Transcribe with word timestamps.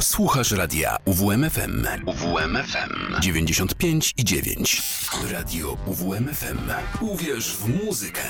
Słuchasz 0.00 0.52
radia 0.52 0.96
UWMFM. 1.04 1.86
UWMFM 2.06 3.20
95 3.20 4.14
i 4.16 4.24
9. 4.24 4.82
Radio 5.32 5.76
UWMFM. 5.86 6.58
Uwierz 7.00 7.56
w 7.56 7.84
muzykę. 7.84 8.22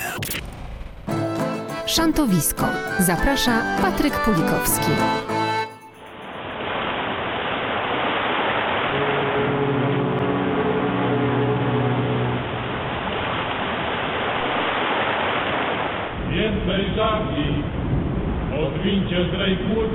Szantowisko. 1.87 2.67
Zaprasza 2.99 3.63
Patryk 3.83 4.15
Pulikowski. 4.19 4.91
Więcej 16.31 16.95
żagli, 16.97 17.63
odwincie 18.65 19.29
zdrej 19.29 19.57
płótna. 19.57 19.90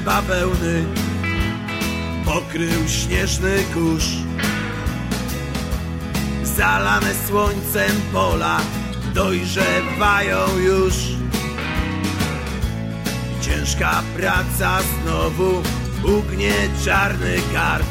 Krzewy 0.00 0.02
bawełny 0.02 0.84
pokrył 2.24 2.88
śnieżny 2.88 3.64
kurz. 3.74 4.06
Zalane 6.42 7.14
słońcem 7.28 8.00
pola 8.12 8.60
dojrzewają 9.14 10.58
już. 10.58 10.94
Ciężka 13.42 14.02
praca 14.16 14.78
znowu 14.82 15.62
ugnie 16.04 16.54
czarny 16.84 17.36
karp. 17.54 17.86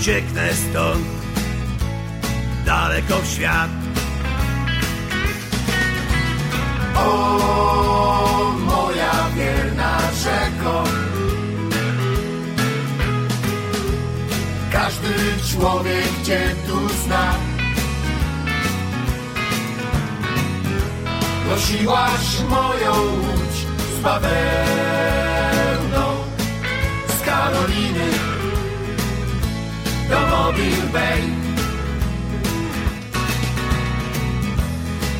Ucieknę 0.00 0.48
stąd 0.54 1.06
daleko 2.66 3.18
w 3.22 3.26
świat. 3.26 3.70
O 6.96 8.54
moja 8.66 9.13
wierna 9.36 9.98
rzeko. 10.24 10.84
Każdy 14.72 15.14
człowiek 15.52 16.22
Cię 16.24 16.54
tu 16.66 16.88
zna. 16.88 17.34
Nosiłaś 21.50 22.40
moją 22.48 22.92
łódź 23.02 23.56
z 23.98 24.00
bawełną 24.02 24.34
Z 27.08 27.20
Karoliny. 27.24 28.10
Do 30.08 30.20
Mobile 30.20 30.86
Bay 30.92 31.22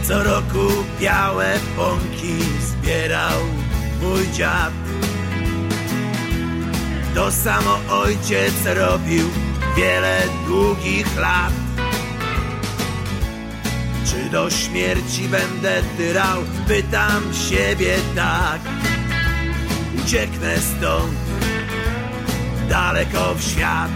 Co 0.03 0.23
roku 0.23 0.73
białe 1.01 1.59
pąki 1.77 2.39
zbierał 2.61 3.54
mój 4.05 4.31
dziad. 4.33 4.73
To 7.15 7.33
samo 7.33 7.79
ojciec 7.91 8.55
robił 8.67 9.29
wiele 9.77 10.23
długich 10.47 11.17
lat. 11.17 11.53
Czy 14.07 14.31
do 14.31 14.51
śmierci 14.51 15.29
będę 15.29 15.83
tyrał? 15.97 16.43
Pytam 16.69 17.35
siebie 17.49 17.97
tak. 18.17 18.61
Ucieknę 20.05 20.59
stąd, 20.59 21.19
daleko 22.69 23.35
w 23.35 23.43
świat. 23.43 23.91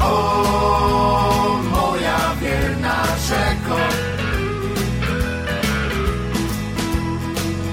O 0.00 1.60
moja 1.70 2.34
wierna 2.40 3.04
rzeko 3.28 4.13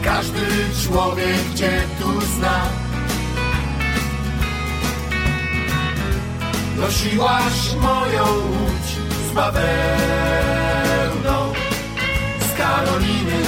Każdy 0.03 0.41
człowiek 0.83 1.53
Cię 1.55 1.81
tu 1.99 2.21
zna. 2.21 2.61
Nosiłaś 6.77 7.75
moją 7.81 8.25
łódź 8.25 8.89
z 9.29 9.33
bawełną 9.33 9.61
Z 12.39 12.57
Karoliny. 12.57 13.41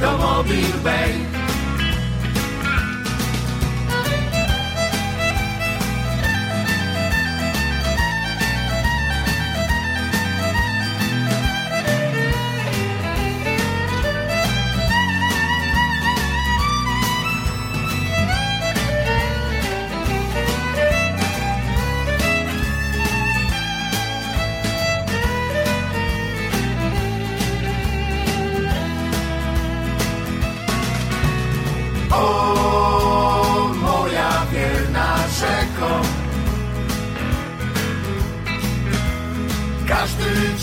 Do 0.00 0.18
Mobile 0.18 0.78
Bay 0.84 1.29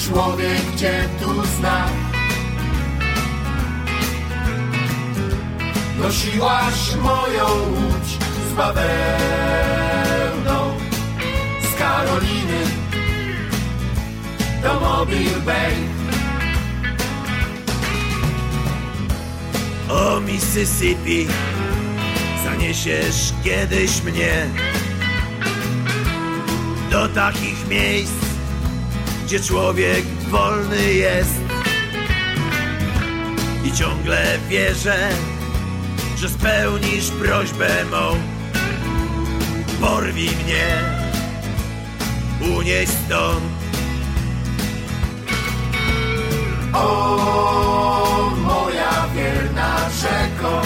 człowiek 0.07 0.75
Cię 0.75 1.09
tu 1.21 1.45
zna. 1.57 1.87
Nosiłaś 5.99 6.95
moją 6.95 7.45
łódź 7.69 8.17
z 8.51 8.53
bawełną 8.53 8.87
Z 11.61 11.75
Karoliny 11.79 12.63
do 14.63 14.79
Mobile 14.79 15.39
Bay. 15.45 15.73
O 19.89 20.19
Mississippi, 20.19 21.27
zaniesiesz 22.43 23.33
kiedyś 23.43 24.03
mnie 24.03 24.47
do 26.91 27.09
takich 27.09 27.67
miejsc, 27.67 28.16
gdzie 29.27 29.39
człowiek 29.39 30.05
wolny 30.29 30.93
jest. 30.93 31.41
I 33.65 33.71
ciągle 33.71 34.39
wierzę, 34.49 35.09
że 36.17 36.29
spełnisz 36.29 37.09
prośbę 37.11 37.85
mą. 37.91 38.15
Porwij 39.81 40.29
mnie, 40.29 40.67
unieś 42.57 42.89
stąd. 42.89 43.43
O 46.73 48.31
moja 48.37 49.07
wierna 49.15 49.89
rzeko 49.89 50.61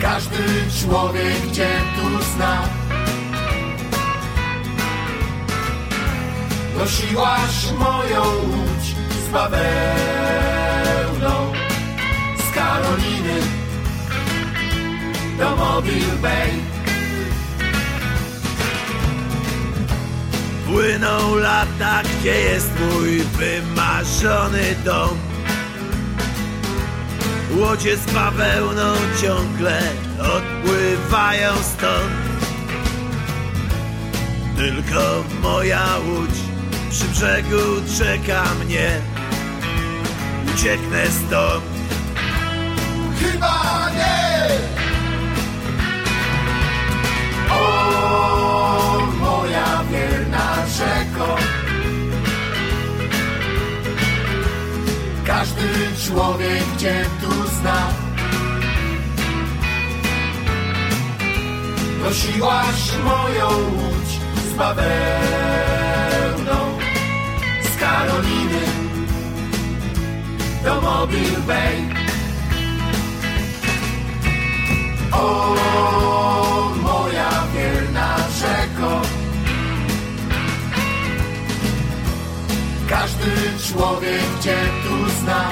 Każdy 0.00 0.36
człowiek 0.80 1.52
Cię 1.52 1.68
tu 1.96 2.24
zna 2.34 2.77
Nosiłaś 6.78 7.72
moją 7.78 8.22
łódź 8.22 8.96
z 9.26 9.28
bawełną 9.32 9.62
Z 12.36 12.54
Karoliny 12.54 13.40
do 15.38 15.56
Mobile 15.56 16.16
Bay. 16.22 16.50
Płyną 20.66 21.34
lata, 21.34 22.02
gdzie 22.02 22.40
jest 22.40 22.70
mój 22.80 23.20
wymarzony 23.20 24.74
dom. 24.84 25.18
Łodzie 27.50 27.96
z 27.96 28.12
bawełną 28.12 28.94
ciągle 29.22 29.82
odpływają 30.18 31.52
stąd. 31.56 32.28
Tylko 34.56 35.24
moja 35.42 35.86
łódź 36.06 36.47
przy 36.90 37.04
brzegu 37.04 37.82
czeka 37.98 38.44
mnie. 38.64 39.00
Ucieknę 40.54 41.06
stąd. 41.06 41.64
Chyba 43.20 43.90
nie! 43.90 44.48
O 47.54 49.06
moja 49.20 49.84
wierna 49.90 50.54
rzeko. 50.66 51.36
Każdy 55.26 55.68
człowiek 56.06 56.64
cię 56.78 57.04
tu 57.20 57.48
zna. 57.48 57.88
Nosiłaś 62.04 62.92
moją 63.04 63.48
łódź 63.48 64.20
z 64.50 64.54
Babelu 64.54 65.87
Karoliny 67.88 68.66
do 70.64 70.74
Mobile 70.88 71.40
Bay. 71.48 71.76
O, 75.12 75.24
moja 76.82 77.30
wierna 77.54 78.16
rzeko, 78.40 78.90
każdy 82.88 83.32
człowiek 83.68 84.28
Cię 84.40 84.58
tu 84.82 85.10
zna. 85.20 85.44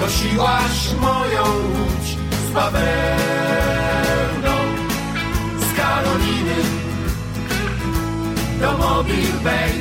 Nosiłaś 0.00 0.94
moją 1.00 1.42
łódź 1.44 2.08
z 2.48 2.52
bawełną 2.52 3.51
do 8.62 8.78
Mobile 8.78 9.38
Bay. 9.44 9.72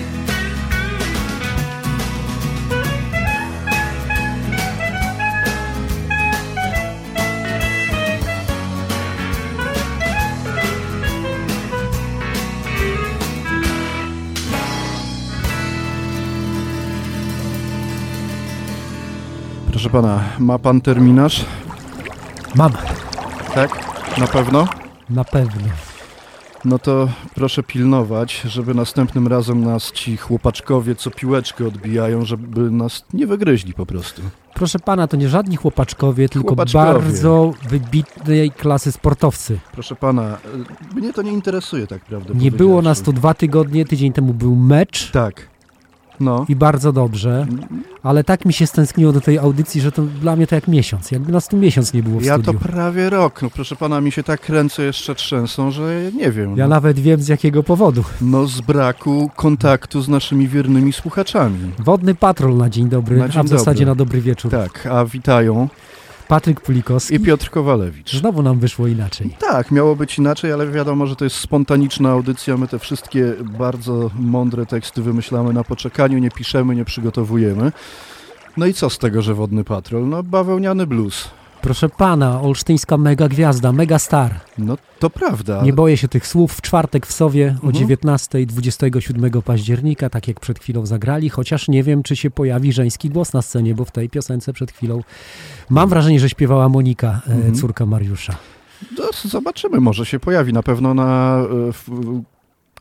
Proszę 19.71 19.89
pana, 19.89 20.19
ma 20.39 20.59
pan 20.59 20.81
terminarz? 20.81 21.45
Mam, 22.55 22.71
Tak? 23.55 23.69
Na 24.17 24.27
pewno? 24.27 24.67
na 25.09 25.23
pewno. 25.23 25.90
No 26.65 26.79
to 26.79 27.09
proszę 27.35 27.63
pilnować, 27.63 28.41
żeby 28.45 28.73
następnym 28.73 29.27
razem 29.27 29.63
nas 29.63 29.91
ci 29.91 30.17
chłopaczkowie, 30.17 30.95
co 30.95 31.11
piłeczkę 31.11 31.67
odbijają, 31.67 32.25
żeby 32.25 32.71
nas 32.71 33.05
nie 33.13 33.27
wygryźli 33.27 33.73
po 33.73 33.85
prostu. 33.85 34.21
Proszę 34.53 34.79
pana, 34.79 35.07
to 35.07 35.17
nie 35.17 35.29
żadni 35.29 35.55
chłopaczkowie, 35.57 36.29
tylko 36.29 36.47
Chłopaczkowie. 36.47 36.85
bardzo 36.93 37.53
wybitnej 37.69 38.51
klasy 38.51 38.91
sportowcy. 38.91 39.59
Proszę 39.71 39.95
pana, 39.95 40.37
y, 40.93 40.95
mnie 40.95 41.13
to 41.13 41.21
nie 41.21 41.31
interesuje 41.31 41.87
tak 41.87 42.05
prawdę 42.05 42.33
Nie 42.35 42.51
było 42.51 42.81
nas 42.81 43.01
tu 43.01 43.13
dwa 43.13 43.33
tygodnie, 43.33 43.85
tydzień 43.85 44.13
temu 44.13 44.33
był 44.33 44.55
mecz 44.55 45.11
Tak. 45.11 45.50
No. 46.21 46.45
i 46.49 46.55
bardzo 46.55 46.91
dobrze, 46.93 47.47
ale 48.03 48.23
tak 48.23 48.45
mi 48.45 48.53
się 48.53 48.67
stęskniło 48.67 49.11
do 49.11 49.21
tej 49.21 49.37
audycji, 49.37 49.81
że 49.81 49.91
to 49.91 50.01
dla 50.01 50.35
mnie 50.35 50.47
to 50.47 50.55
jak 50.55 50.67
miesiąc. 50.67 51.11
Jakby 51.11 51.31
nas 51.31 51.47
tu 51.47 51.57
miesiąc 51.57 51.93
nie 51.93 52.03
było 52.03 52.19
w 52.19 52.23
Ja 52.23 52.39
to 52.39 52.53
prawie 52.53 53.09
rok. 53.09 53.41
No 53.41 53.49
proszę 53.49 53.75
pana, 53.75 54.01
mi 54.01 54.11
się 54.11 54.23
tak 54.23 54.49
ręce 54.49 54.83
jeszcze 54.83 55.15
trzęsą, 55.15 55.71
że 55.71 56.11
nie 56.17 56.31
wiem. 56.31 56.57
Ja 56.57 56.63
no. 56.67 56.75
nawet 56.75 56.99
wiem 56.99 57.21
z 57.21 57.27
jakiego 57.27 57.63
powodu. 57.63 58.03
no 58.21 58.47
z 58.47 58.61
braku 58.61 59.31
kontaktu 59.35 60.01
z 60.01 60.09
naszymi 60.09 60.47
wiernymi 60.47 60.93
słuchaczami. 60.93 61.71
Wodny 61.79 62.15
patrol 62.15 62.57
na 62.57 62.69
dzień 62.69 62.89
dobry, 62.89 63.17
Na 63.17 63.29
dzień 63.29 63.39
a 63.39 63.43
w 63.43 63.47
zasadzie 63.47 63.85
dobry. 63.85 63.85
na 63.85 63.95
dobry 63.95 64.21
wieczór. 64.21 64.51
Tak, 64.51 64.87
a 64.87 65.05
witają 65.05 65.67
Patryk 66.31 66.61
Pulikowski. 66.61 67.15
i 67.15 67.19
Piotr 67.19 67.49
Kowalewicz. 67.49 68.13
Znowu 68.13 68.41
nam 68.41 68.59
wyszło 68.59 68.87
inaczej. 68.87 69.35
Tak, 69.39 69.71
miało 69.71 69.95
być 69.95 70.17
inaczej, 70.17 70.53
ale 70.53 70.67
wiadomo, 70.67 71.07
że 71.07 71.15
to 71.15 71.23
jest 71.23 71.35
spontaniczna 71.35 72.09
audycja. 72.09 72.57
My 72.57 72.67
te 72.67 72.79
wszystkie 72.79 73.33
bardzo 73.59 74.11
mądre 74.19 74.65
teksty 74.65 75.01
wymyślamy 75.01 75.53
na 75.53 75.63
poczekaniu, 75.63 76.17
nie 76.17 76.31
piszemy, 76.31 76.75
nie 76.75 76.85
przygotowujemy. 76.85 77.71
No 78.57 78.65
i 78.65 78.73
co 78.73 78.89
z 78.89 78.97
tego, 78.97 79.21
że 79.21 79.33
wodny 79.33 79.63
patrol? 79.63 80.09
No 80.09 80.23
bawełniany 80.23 80.87
blues. 80.87 81.29
Proszę 81.61 81.89
pana, 81.89 82.41
olsztyńska 82.41 82.97
mega 82.97 83.27
gwiazda, 83.27 83.71
mega 83.71 83.99
star. 83.99 84.39
No 84.57 84.77
to 84.99 85.09
prawda. 85.09 85.61
Nie 85.63 85.73
boję 85.73 85.97
się 85.97 86.07
tych 86.07 86.27
słów. 86.27 86.53
W 86.53 86.61
czwartek 86.61 87.05
w 87.07 87.13
Sowie 87.13 87.47
o 87.47 87.67
Mhm. 87.67 87.73
19 87.73 88.45
27 88.45 89.41
października, 89.41 90.09
tak 90.09 90.27
jak 90.27 90.39
przed 90.39 90.59
chwilą 90.59 90.85
zagrali, 90.85 91.29
chociaż 91.29 91.67
nie 91.67 91.83
wiem, 91.83 92.03
czy 92.03 92.15
się 92.15 92.31
pojawi 92.31 92.73
żeński 92.73 93.09
głos 93.09 93.33
na 93.33 93.41
scenie, 93.41 93.75
bo 93.75 93.85
w 93.85 93.91
tej 93.91 94.09
piosence 94.09 94.53
przed 94.53 94.71
chwilą 94.71 95.03
mam 95.69 95.89
wrażenie, 95.89 96.19
że 96.19 96.29
śpiewała 96.29 96.69
Monika, 96.69 97.21
e, 97.27 97.31
Mhm. 97.33 97.55
córka 97.55 97.85
Mariusza. 97.85 98.35
No, 98.97 99.03
zobaczymy, 99.25 99.79
może 99.79 100.05
się 100.05 100.19
pojawi. 100.19 100.53
Na 100.53 100.63
pewno 100.63 100.93
na 100.93 101.39
e, 101.69 101.71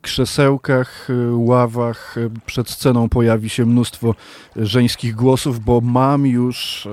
krzesełkach, 0.01 1.09
e, 1.11 1.35
ławach 1.37 2.19
e, 2.19 2.31
przed 2.47 2.71
sceną 2.71 3.09
pojawi 3.09 3.49
się 3.49 3.67
mnóstwo 3.67 4.15
żeńskich 4.57 5.15
głosów, 5.15 5.65
bo 5.65 5.81
mam 5.81 6.27
już 6.27 6.87
e, 6.87 6.91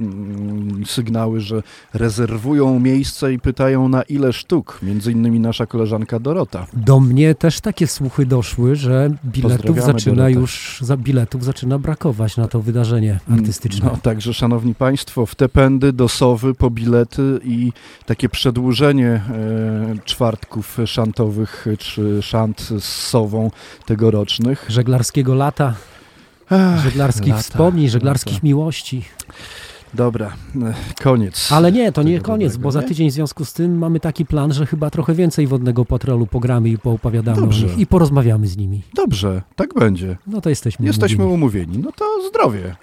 mm, 0.00 0.86
sygnały, 0.86 1.40
że 1.40 1.62
rezerwują 1.94 2.80
miejsce 2.80 3.32
i 3.32 3.38
pytają 3.38 3.88
na 3.88 4.02
ile 4.02 4.32
sztuk. 4.32 4.78
Między 4.82 5.12
innymi 5.12 5.40
nasza 5.40 5.66
koleżanka 5.66 6.18
Dorota. 6.18 6.66
Do 6.72 7.00
mnie 7.00 7.34
też 7.34 7.60
takie 7.60 7.86
słuchy 7.86 8.26
doszły, 8.26 8.76
że 8.76 9.10
biletów 9.24 9.80
zaczyna 9.80 10.16
Dorota. 10.16 10.40
już, 10.40 10.78
za 10.80 10.96
biletów 10.96 11.44
zaczyna 11.44 11.78
brakować 11.78 12.36
na 12.36 12.48
to 12.48 12.60
wydarzenie 12.60 13.18
artystyczne. 13.30 13.90
No, 13.92 13.98
także, 14.02 14.34
szanowni 14.34 14.74
państwo, 14.74 15.26
w 15.26 15.34
te 15.34 15.48
pędy 15.48 15.92
do 15.92 16.08
Sowy 16.08 16.54
po 16.54 16.70
bilety 16.70 17.40
i 17.44 17.72
takie 18.06 18.28
przedłużenie 18.28 19.08
e, 19.08 19.22
czwartków 20.04 20.78
szantowych 20.86 21.66
czy 21.78 22.22
szant 22.42 22.60
z 22.60 22.84
Sową 22.84 23.50
tegorocznych. 23.86 24.64
Żeglarskiego 24.68 25.34
lata, 25.34 25.74
Ach, 26.50 26.80
żeglarskich 26.84 27.28
lata, 27.28 27.42
wspomnień, 27.42 27.88
żeglarskich 27.88 28.34
lata. 28.34 28.46
miłości. 28.46 29.04
Dobra, 29.94 30.32
e, 30.62 30.74
koniec. 31.02 31.52
Ale 31.52 31.72
nie, 31.72 31.92
to 31.92 32.02
nie 32.02 32.20
koniec, 32.20 32.52
dobrego, 32.52 32.62
bo 32.68 32.72
za 32.72 32.82
tydzień 32.82 33.10
w 33.10 33.12
związku 33.12 33.44
z 33.44 33.52
tym 33.52 33.78
mamy 33.78 34.00
taki 34.00 34.26
plan, 34.26 34.52
że 34.52 34.66
chyba 34.66 34.90
trochę 34.90 35.14
więcej 35.14 35.46
wodnego 35.46 35.84
patrolu 35.84 36.26
pogramy 36.26 36.68
i 36.68 36.78
poopowiadamy 36.78 37.40
Dobrze. 37.40 37.66
o 37.66 37.68
nich 37.70 37.78
i 37.78 37.86
porozmawiamy 37.86 38.46
z 38.46 38.56
nimi. 38.56 38.82
Dobrze, 38.94 39.42
tak 39.56 39.74
będzie. 39.74 40.16
No 40.26 40.40
to 40.40 40.48
jesteśmy 40.48 40.86
Jesteśmy 40.86 41.24
umówieni. 41.26 41.64
umówieni. 41.66 41.84
No 41.84 41.92
to 41.92 42.28
zdrowie. 42.28 42.76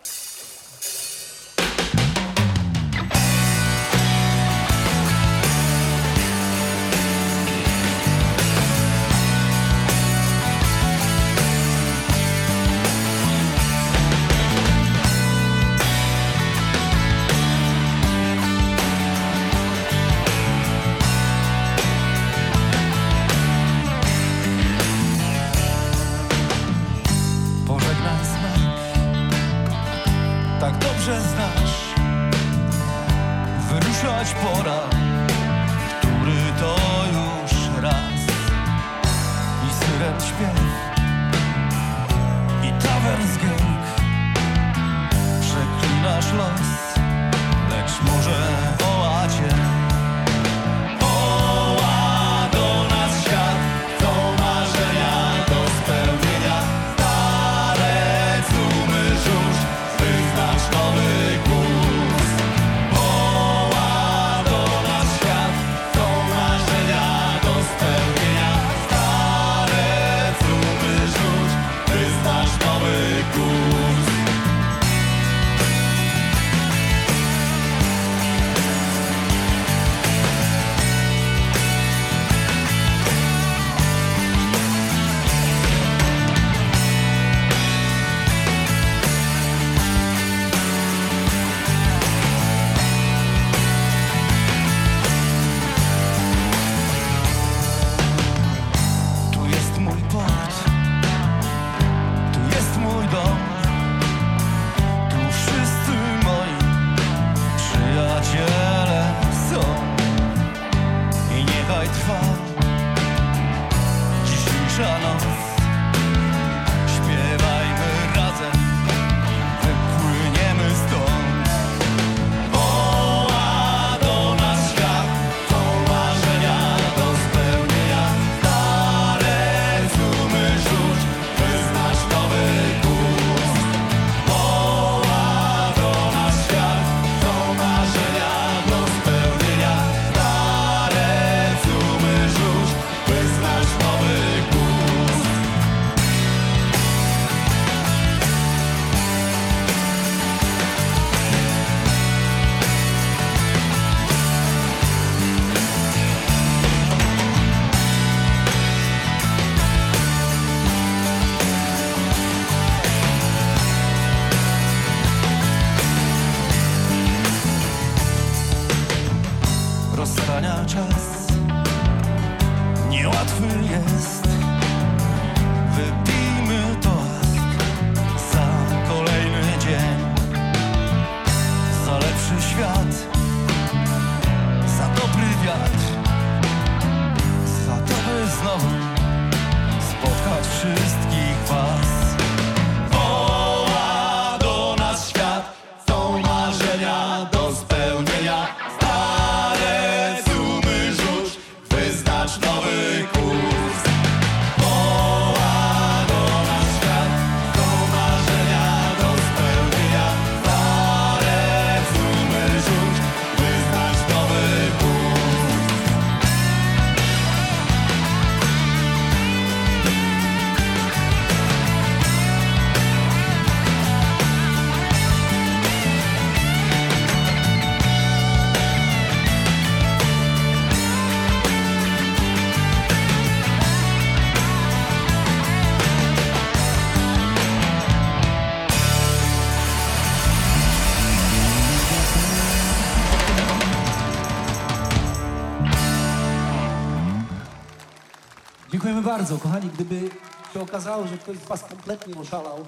Okazało, 250.80 251.08
że 251.08 251.18
ktoś 251.18 251.38
z 251.38 251.46
Was 251.46 251.64
kompletnie 251.64 252.16
oszalał 252.16 252.66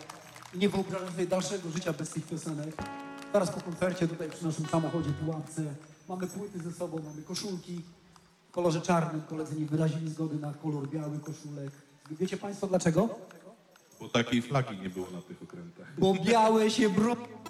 i 0.54 0.58
nie 0.58 0.70
wyobraża 0.70 1.12
sobie 1.12 1.28
dalszego 1.28 1.70
życia 1.70 1.94
bez 1.94 2.10
tych 2.10 2.28
piosenek, 2.28 2.76
zaraz 3.34 3.52
po 3.52 3.62
koncercie 3.62 4.08
tutaj 4.08 4.30
przy 4.30 4.46
naszym 4.46 4.66
samochodzie, 4.66 5.10
pułapce, 5.10 5.62
mamy 6.10 6.28
płyty 6.28 6.60
ze 6.60 6.72
sobą, 6.72 6.98
mamy 6.98 7.22
koszulki 7.22 7.82
w 8.50 8.52
kolorze 8.52 8.82
czarnym. 8.82 9.22
Koledzy 9.30 9.60
nie 9.60 9.66
wyrazili 9.66 10.10
zgody 10.10 10.36
na 10.36 10.54
kolor 10.54 10.90
biały 10.90 11.20
koszulek. 11.20 11.72
Wiecie 12.12 12.38
Państwo 12.38 12.68
dlaczego? 12.68 13.10
Bo 14.00 14.10
takiej 14.10 14.42
flagi 14.42 14.80
nie 14.80 14.90
było 14.90 15.08
na 15.12 15.22
tych 15.22 15.44
okrętach. 15.44 15.88
Bo 15.98 16.14
białe 16.14 16.72
się 16.72 16.90
broni. 16.90 17.41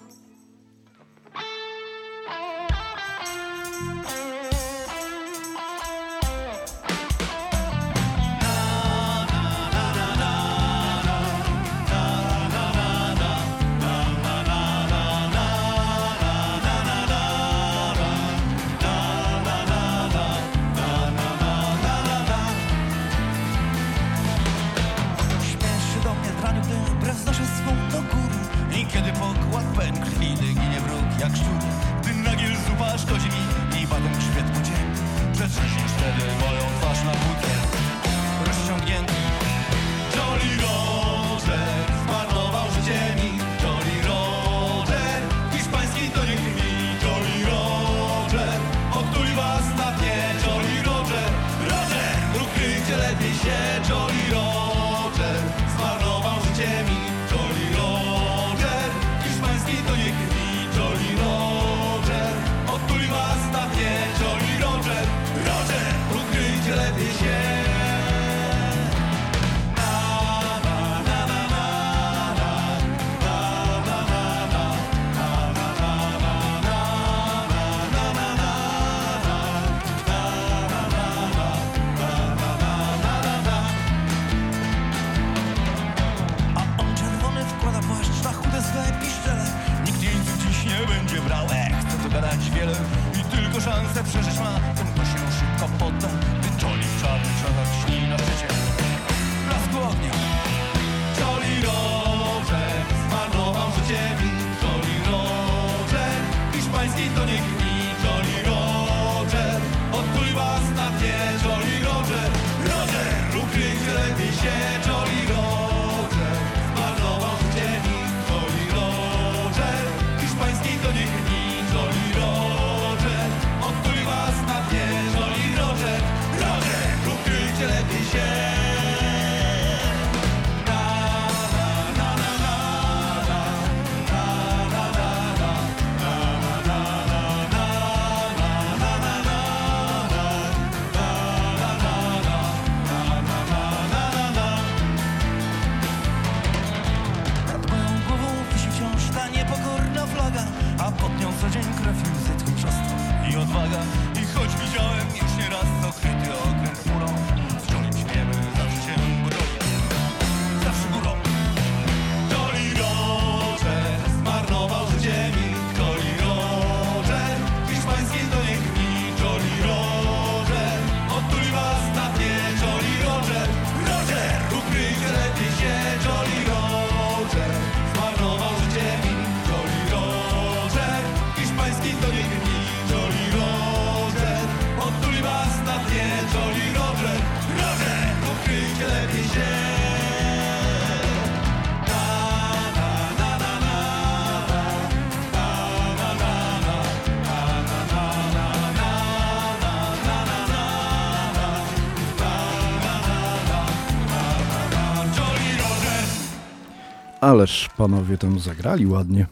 Ależ 207.32 207.68
panowie 207.76 208.18
tam 208.18 208.38
zagrali 208.38 208.86
ładnie. 208.86 209.26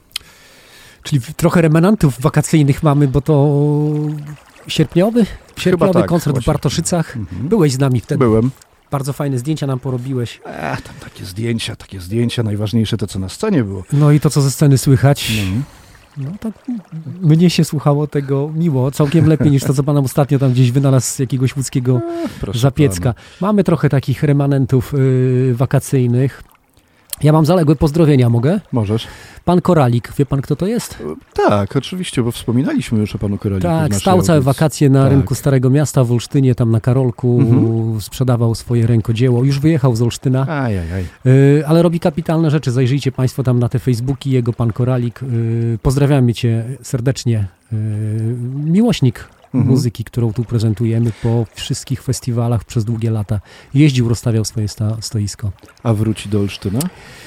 Czyli 1.03 1.21
w- 1.21 1.35
trochę 1.35 1.63
remanentów 1.63 2.21
wakacyjnych 2.21 2.83
mamy, 2.83 3.09
bo 3.09 3.21
to 3.21 3.57
sierpniowy, 4.69 5.27
sierpniowy 5.59 5.93
tak, 6.01 6.07
koncert 6.09 6.33
w 6.33 6.37
właśnie. 6.37 6.53
Bartoszycach. 6.53 7.17
Mhm. 7.17 7.49
Byłeś 7.49 7.73
z 7.73 7.79
nami 7.79 8.01
wtedy. 8.01 8.19
Byłem. 8.19 8.51
Bardzo 8.91 9.13
fajne 9.13 9.39
zdjęcia 9.39 9.67
nam 9.67 9.79
porobiłeś. 9.79 10.41
E, 10.47 10.77
tam 10.77 10.95
takie 11.05 11.25
zdjęcia, 11.25 11.77
takie 11.77 12.01
zdjęcia. 12.01 12.43
Najważniejsze 12.43 12.97
to, 12.97 13.07
co 13.07 13.19
na 13.19 13.29
scenie 13.29 13.65
było. 13.65 13.83
No 13.93 14.13
i 14.13 14.21
to, 14.21 14.31
co 14.31 14.41
ze 14.41 14.51
sceny 14.51 14.79
słychać. 14.79 15.31
Mhm. 15.31 15.63
No 16.17 16.31
tak 16.41 16.53
mnie 17.21 17.51
się 17.51 17.65
słuchało 17.65 18.07
tego 18.07 18.51
miło, 18.55 18.91
całkiem 18.91 19.27
lepiej 19.27 19.51
niż 19.51 19.63
to, 19.65 19.75
co 19.75 19.83
pan 19.83 19.97
ostatnio 19.97 20.39
tam 20.39 20.53
gdzieś 20.53 20.71
wynalazł 20.71 21.07
z 21.07 21.19
jakiegoś 21.19 21.57
łódzkiego 21.57 22.01
Proszę 22.41 22.59
zapiecka. 22.59 23.15
Mamy 23.41 23.65
trochę 23.65 23.89
takich 23.89 24.23
remanentów 24.23 24.93
yy, 24.93 25.55
wakacyjnych. 25.55 26.43
Ja 27.23 27.33
mam 27.33 27.47
zaległe 27.47 27.77
pozdrowienia, 27.77 28.29
mogę? 28.29 28.61
Możesz. 28.73 29.07
Pan 29.45 29.61
Koralik, 29.61 30.13
wie 30.19 30.27
pan 30.27 30.41
kto 30.41 30.57
to 30.57 30.67
jest? 30.67 30.99
Tak, 31.35 31.77
oczywiście, 31.77 32.23
bo 32.23 32.33
wspominaliśmy 32.33 32.99
już 32.99 33.15
o 33.15 33.19
panu 33.19 33.39
Koraliku. 33.39 33.69
Tak, 33.69 33.95
stał 33.95 34.23
całe 34.23 34.41
wakacje 34.41 34.91
na 34.91 35.03
Tak. 35.03 35.13
rynku 35.13 35.35
Starego 35.35 35.71
Miasta 35.71 36.05
w 36.05 36.13
Olsztynie, 36.13 36.55
tam 36.55 36.71
na 36.71 36.81
Karolku, 36.81 37.41
Mhm. 37.41 38.01
sprzedawał 38.01 38.55
swoje 38.55 38.87
rękodzieło. 38.87 39.45
Już 39.45 39.59
wyjechał 39.61 39.97
z 39.97 40.03
Olsztyna, 40.03 40.47
Ajajaj. 40.49 41.05
yy, 41.25 41.65
ale 41.67 41.83
robi 41.83 42.01
kapitalne 42.01 42.51
rzeczy. 42.51 42.71
Zajrzyjcie 42.71 43.13
Państwo 43.13 43.43
tam 43.43 43.59
na 43.59 43.69
te 43.69 43.79
Facebooki, 43.79 44.31
jego 44.31 44.53
pan 44.53 44.73
Koralik. 44.73 45.21
Yy, 45.23 45.79
pozdrawiamy 45.83 46.35
Cię 46.35 46.65
serdecznie. 46.83 47.47
Yy, 47.73 47.79
miłośnik 48.65 49.29
Mhm. 49.55 49.71
muzyki, 49.75 50.05
którą 50.05 50.33
tu 50.33 50.45
prezentujemy 50.45 51.13
po 51.23 51.47
wszystkich 51.55 52.03
festiwalach 52.03 52.65
przez 52.65 52.85
długie 52.85 53.11
lata. 53.11 53.41
Jeździł, 53.75 54.09
rozstawiał 54.09 54.45
swoje 54.45 54.69
sta, 54.69 54.97
stoisko. 55.01 55.53
A 55.83 55.95
wróci 55.95 56.29
do 56.29 56.41
Olsztyna 56.41 56.81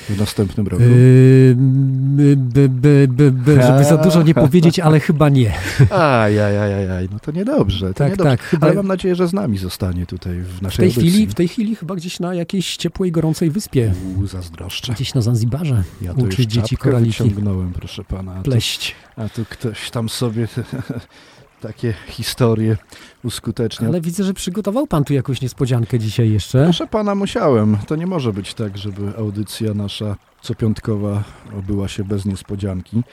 w 0.10 0.20
następnym 0.20 0.68
roku? 0.68 0.84
Yy, 0.84 1.56
by, 1.58 2.36
by, 2.38 2.70
by, 2.70 3.08
by, 3.08 3.32
by, 3.32 3.62
żeby 3.62 3.84
za 3.84 3.98
dużo 3.98 4.24
nie 4.24 4.34
powiedzieć, 4.46 4.80
ale 4.80 5.00
chyba 5.00 5.30
nie. 5.30 5.54
Ajajajajaj, 5.90 7.10
no 7.12 7.20
to 7.20 7.32
niedobrze. 7.32 7.88
To 7.88 7.94
Tak, 7.94 8.12
niedobrze. 8.12 8.32
tak, 8.38 8.42
chyba- 8.42 8.68
Ale 8.68 8.76
mam 8.76 8.88
nadzieję, 8.88 9.16
że 9.16 9.28
z 9.28 9.34
nami 9.34 9.58
zostanie 9.58 10.06
tutaj 10.06 10.40
w 10.40 10.48
W 10.48 10.62
naszej 10.62 10.78
tej, 10.78 10.88
audycji. 10.88 11.10
chwili, 11.10 11.28
w 11.28 11.34
tej 11.34 11.48
chwili 11.48 11.76
chyba 11.76 11.96
gdzieś 11.96 12.20
na 12.20 12.34
jakiejś 12.34 12.78
ciepłej, 12.78 13.12
gorącej 13.12 13.50
wyspie. 13.50 13.94
Uuu, 14.16 14.28
zazdroszczę. 14.28 14.94
Gdzieś 14.94 15.14
na 15.14 15.22
Zanzibarze. 15.22 15.84
Ja 16.02 16.14
to 16.14 16.28
dzieci 16.28 16.78
koraliki 16.78 17.32
proszę 17.74 18.04
pana. 18.04 18.32
A 18.34 18.36
tu, 18.38 18.44
pleść. 18.44 18.96
a 19.18 19.30
tu 19.30 19.46
ktoś 19.50 19.92
tam 19.92 20.10
sobie 20.10 20.48
takie 21.64 21.94
historie 22.08 22.78
uskutecznia. 23.24 23.88
Ale 23.88 24.02
widzę, 24.02 24.24
że 24.24 24.34
przygotował 24.34 24.88
pan 24.88 25.04
tu 25.04 25.14
jakąś 25.14 25.42
niespodziankę 25.42 26.00
dzisiaj 26.00 26.32
jeszcze. 26.32 26.64
Proszę 26.64 26.88
pana, 26.88 27.16
musiałem. 27.16 27.78
To 27.88 27.96
nie 27.96 28.08
może 28.08 28.34
być 28.34 28.54
tak, 28.54 28.78
żeby 28.78 29.18
audycja 29.18 29.74
nasza 29.74 30.16
copiątkowa 30.42 31.24
obyła 31.60 31.88
się 31.88 32.04
bez 32.04 32.26
niespodzianki. 32.26 33.04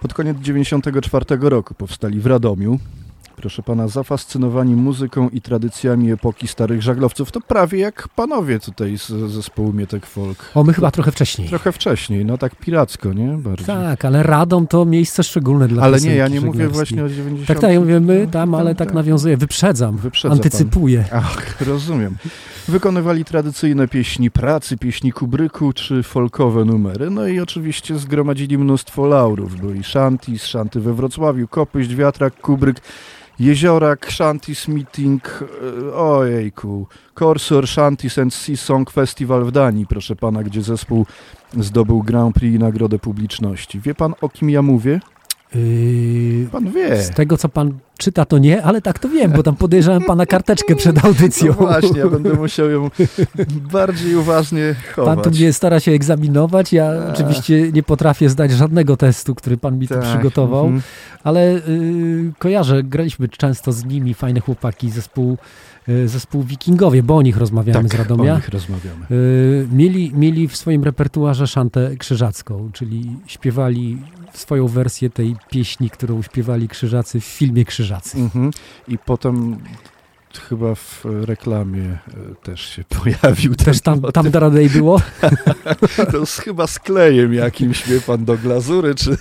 Pod 0.00 0.14
koniec 0.14 0.38
94 0.38 1.24
roku 1.40 1.74
powstali 1.74 2.20
w 2.20 2.26
Radomiu. 2.26 2.78
Proszę 3.40 3.62
pana, 3.62 3.88
zafascynowani 3.88 4.74
muzyką 4.74 5.28
i 5.28 5.40
tradycjami 5.40 6.12
epoki 6.12 6.48
starych 6.48 6.82
żaglowców. 6.82 7.32
To 7.32 7.40
prawie 7.40 7.78
jak 7.78 8.08
panowie 8.08 8.60
tutaj 8.60 8.98
z 8.98 9.08
zespołu 9.08 9.72
Mietek 9.72 10.06
Folk. 10.06 10.50
O, 10.54 10.64
my 10.64 10.72
chyba 10.72 10.90
trochę 10.90 11.12
wcześniej. 11.12 11.48
Trochę 11.48 11.72
wcześniej, 11.72 12.24
no 12.24 12.38
tak 12.38 12.56
piracko, 12.56 13.12
nie? 13.12 13.28
Bardziej. 13.28 13.66
Tak, 13.66 14.04
ale 14.04 14.22
Radom 14.22 14.66
to 14.66 14.84
miejsce 14.84 15.22
szczególne 15.22 15.68
dla 15.68 15.82
Ale 15.82 16.00
nie, 16.00 16.14
ja 16.14 16.28
nie 16.28 16.40
mówię 16.40 16.68
właśnie 16.68 17.04
o 17.04 17.08
90. 17.08 17.48
Tak, 17.48 17.58
tak, 17.60 17.72
ja 17.72 17.80
mówię 17.80 18.00
my 18.00 18.28
tam, 18.30 18.54
ale 18.54 18.74
tak 18.74 18.88
tak. 18.88 18.94
nawiązuję. 18.94 19.36
Wyprzedzam, 19.36 19.96
Wyprzedza 19.96 20.32
antycypuję. 20.32 21.04
Ach, 21.12 21.60
rozumiem. 21.60 22.16
Wykonywali 22.68 23.24
tradycyjne 23.24 23.88
pieśni 23.88 24.30
pracy, 24.30 24.76
pieśni 24.76 25.12
Kubryku 25.12 25.72
czy 25.72 26.02
folkowe 26.02 26.64
numery. 26.64 27.10
No 27.10 27.26
i 27.26 27.40
oczywiście 27.40 27.98
zgromadzili 27.98 28.58
mnóstwo 28.58 29.06
laurów. 29.06 29.60
Byli 29.60 29.84
Shantis, 29.84 30.42
Shanty 30.42 30.80
we 30.80 30.94
Wrocławiu, 30.94 31.48
Kopyść, 31.48 31.94
Wiatrak, 31.94 32.40
Kubryk, 32.40 32.80
Jeziorak, 33.40 34.12
Shantis 34.12 34.68
Meeting, 34.68 35.22
e, 35.26 35.94
ojejku, 35.94 36.86
Corsor 37.18 37.68
Shanties 37.68 38.18
and 38.18 38.34
Sea 38.34 38.56
Song 38.56 38.90
Festival 38.90 39.44
w 39.44 39.52
Danii, 39.52 39.86
proszę 39.86 40.16
pana, 40.16 40.42
gdzie 40.42 40.62
zespół 40.62 41.06
zdobył 41.56 42.02
Grand 42.02 42.34
Prix 42.34 42.56
i 42.56 42.58
Nagrodę 42.58 42.98
Publiczności. 42.98 43.80
Wie 43.80 43.94
pan, 43.94 44.14
o 44.20 44.28
kim 44.28 44.50
ja 44.50 44.62
mówię? 44.62 45.00
Yy, 45.54 46.48
Pan 46.52 46.70
wie. 46.70 47.02
z 47.02 47.10
tego, 47.10 47.36
co 47.36 47.48
pan 47.48 47.72
czyta, 47.98 48.24
to 48.24 48.38
nie, 48.38 48.62
ale 48.62 48.82
tak 48.82 48.98
to 48.98 49.08
wiem, 49.08 49.32
bo 49.32 49.42
tam 49.42 49.56
podejrzewam 49.56 50.02
pana 50.02 50.26
karteczkę 50.26 50.76
przed 50.76 50.98
audycją. 51.04 51.46
No 51.60 51.66
właśnie, 51.66 51.98
ja 51.98 52.08
będę 52.08 52.34
musiał 52.34 52.70
ją 52.70 52.90
bardziej 53.72 54.16
uważnie 54.16 54.74
chować. 54.96 55.14
Pan 55.14 55.24
tu 55.24 55.30
mnie 55.30 55.52
stara 55.52 55.80
się 55.80 55.92
egzaminować. 55.92 56.72
Ja 56.72 56.92
Ech. 56.92 57.14
oczywiście 57.14 57.72
nie 57.72 57.82
potrafię 57.82 58.28
zdać 58.28 58.50
żadnego 58.50 58.96
testu, 58.96 59.34
który 59.34 59.56
pan 59.56 59.78
mi 59.78 59.88
tu 59.88 59.94
Tak, 59.94 60.02
przygotował, 60.02 60.64
mhm. 60.64 60.82
ale 61.24 61.56
y, 61.56 62.32
kojarzę, 62.38 62.82
graliśmy 62.82 63.28
często 63.28 63.72
z 63.72 63.84
nimi, 63.84 64.14
fajne 64.14 64.40
chłopaki, 64.40 64.90
zespół, 64.90 65.38
y, 65.88 66.08
zespół 66.08 66.42
Wikingowie, 66.42 67.02
bo 67.02 67.16
o 67.16 67.22
nich 67.22 67.36
rozmawiamy 67.36 67.88
tak, 67.88 67.92
z 67.92 67.94
Radomia. 67.94 68.32
o 68.32 68.36
nich 68.36 68.48
rozmawiamy. 68.48 69.06
Y, 69.10 69.68
mieli, 69.72 70.12
mieli 70.14 70.48
w 70.48 70.56
swoim 70.56 70.84
repertuarze 70.84 71.46
szantę 71.46 71.96
krzyżacką, 71.96 72.70
czyli 72.72 73.16
śpiewali 73.26 73.98
swoją 74.38 74.68
wersję 74.68 75.10
tej 75.10 75.36
pieśni, 75.50 75.90
którą 75.90 76.22
śpiewali 76.22 76.68
krzyżacy 76.68 77.20
w 77.20 77.24
filmie 77.24 77.64
Krzyżacy. 77.64 78.18
Mhm. 78.18 78.50
I 78.88 78.98
potem 78.98 79.58
chyba 80.48 80.74
w 80.74 81.04
reklamie 81.04 81.82
e, 81.82 81.98
też 82.42 82.60
się 82.60 82.84
pojawił. 82.84 83.54
Też 83.54 83.80
tam, 83.80 84.00
motyw. 84.00 84.14
tam 84.14 84.30
Daradej 84.30 84.70
było? 84.70 85.00
To 86.12 86.26
z, 86.26 86.38
chyba 86.38 86.66
z 86.66 86.78
klejem 86.78 87.34
jakimś, 87.34 87.86
wie 87.88 88.00
pan, 88.00 88.24
do 88.24 88.36
glazury, 88.38 88.94
czy... 88.94 89.16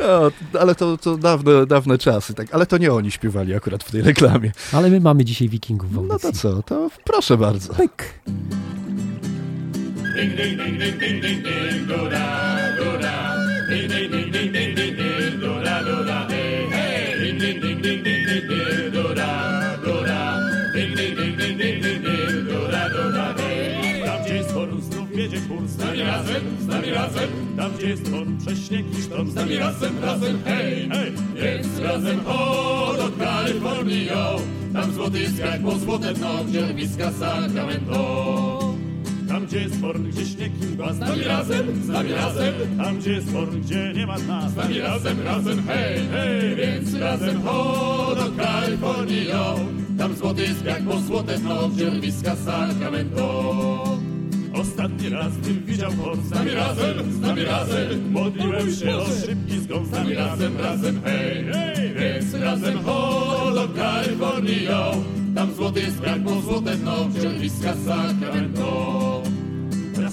No, 0.00 0.30
ale 0.60 0.74
to, 0.74 0.96
to 0.98 1.16
dawne, 1.16 1.66
dawne 1.66 1.98
czasy, 1.98 2.34
tak. 2.34 2.54
Ale 2.54 2.66
to 2.66 2.78
nie 2.78 2.92
oni 2.92 3.10
śpiewali 3.10 3.54
akurat 3.54 3.84
w 3.84 3.90
tej 3.90 4.02
reklamie. 4.02 4.52
Ale 4.72 4.90
my 4.90 5.00
mamy 5.00 5.24
dzisiaj 5.24 5.48
Wikingów 5.48 5.90
w 5.90 5.94
No 5.94 6.00
audycji. 6.00 6.32
to 6.32 6.36
co, 6.38 6.62
to 6.62 6.90
proszę 7.04 7.36
bardzo. 7.36 7.74
Pyk. 7.74 8.14
Ding 10.16 10.34
ding 10.36 10.56
ding 10.56 10.78
ding 10.78 11.00
ding 11.00 11.22
ding 11.22 11.42
ding 11.44 11.88
da 11.88 12.08
da. 12.10 13.33
Ding 13.68 13.88
ding 13.88 14.10
ding 14.10 14.30
ding 14.30 14.52
ding 14.52 14.74
ding 14.74 14.96
ding. 14.96 15.40
Ding 17.20 17.38
ding 17.38 17.60
ding 17.60 17.82
ding 17.82 18.02
ding 18.04 18.26
ding 18.26 18.48
ding. 18.48 18.92
Ding 20.74 20.94
ding 20.94 21.16
ding 21.16 21.36
ding 21.38 21.56
ding 21.58 21.80
ding 21.82 22.02
ding. 22.02 22.46
Tam 24.04 24.22
gdzie 24.24 24.34
jest 24.34 24.52
forum 24.52 24.80
znów 24.80 25.10
wiedzie 25.10 25.40
chór 25.48 25.68
z 25.68 25.78
nami 25.78 26.02
razem, 26.02 26.42
z 26.60 26.68
razem. 26.68 27.30
Tam 27.56 27.72
gdzie 27.72 27.88
jest 27.88 28.08
forum 28.08 28.38
przez 28.38 28.66
śnieg 28.66 28.98
i 28.98 29.02
sztorm 29.02 29.30
z 29.30 29.34
nami 29.34 29.56
razem, 29.56 29.98
razem 30.02 30.38
hej 30.44 30.88
hej. 30.88 31.12
Więc 31.34 31.78
razem 31.78 32.24
ho 32.24 32.94
do 32.96 33.24
Kalifornii. 33.24 34.08
Tam 34.72 34.92
złoty 34.92 35.18
jak 35.38 35.62
po 35.62 35.78
złote 35.78 36.12
dno, 36.12 36.44
gdzie 36.44 36.60
urwiska 36.64 37.12
Sacramento. 37.12 38.73
Tam 39.34 39.46
gdzie 39.46 39.58
jest 39.58 39.80
forn, 39.80 40.02
gdzie 40.10 40.26
śnieg 40.26 40.52
i 40.62 40.94
z 40.94 40.98
nami 40.98 41.22
razem, 41.22 41.84
z 41.84 41.88
nami 41.88 42.12
razem. 42.12 42.54
Tam 42.78 42.98
gdzie 42.98 43.12
jest 43.12 43.30
forn, 43.30 43.60
gdzie 43.60 43.92
nie 43.96 44.06
ma 44.06 44.18
dna, 44.18 44.48
z 44.48 44.56
nami 44.56 44.80
razem, 44.80 45.22
razem, 45.22 45.62
hej, 45.66 46.00
hej. 46.12 46.56
Więc 46.56 46.94
razem 46.94 47.42
ho 47.42 48.14
do 48.16 48.42
Kalifornii. 48.42 49.26
Tam 49.98 50.16
złoty 50.16 50.42
jest 50.42 50.64
jak 50.64 50.82
po 50.82 50.98
złote 51.00 51.38
dno, 51.38 51.68
gdzie 51.68 51.88
urwiska 51.88 52.36
Sacramento. 52.36 53.98
Ostatni 54.54 55.08
raz, 55.08 55.36
gdym 55.36 55.64
widział 55.64 55.90
chor, 55.92 56.16
z 56.16 56.30
nami 56.30 56.50
razem, 56.50 57.12
z 57.12 57.20
nami 57.20 57.44
razem. 57.44 58.10
Modliłem 58.10 58.74
się 58.74 58.96
o 58.96 59.04
szybki 59.04 59.60
zgon, 59.60 59.86
z 59.86 59.90
nami 59.90 60.14
razem, 60.14 60.56
razem, 60.60 61.00
hej. 61.04 61.44
Więc 61.94 62.34
razem 62.34 62.78
ho 62.78 63.50
do 63.54 63.68
Kalifornii, 63.68 64.64
yo. 64.64 64.94
Tam 65.34 65.54
złoty 65.54 65.80
jest 65.80 66.02
jak 66.06 66.24
po 66.24 66.40
złote 66.40 66.76
dno, 66.76 67.04
gdzie 67.04 67.28
urwiska 67.28 67.74
Sacramento. 67.86 69.22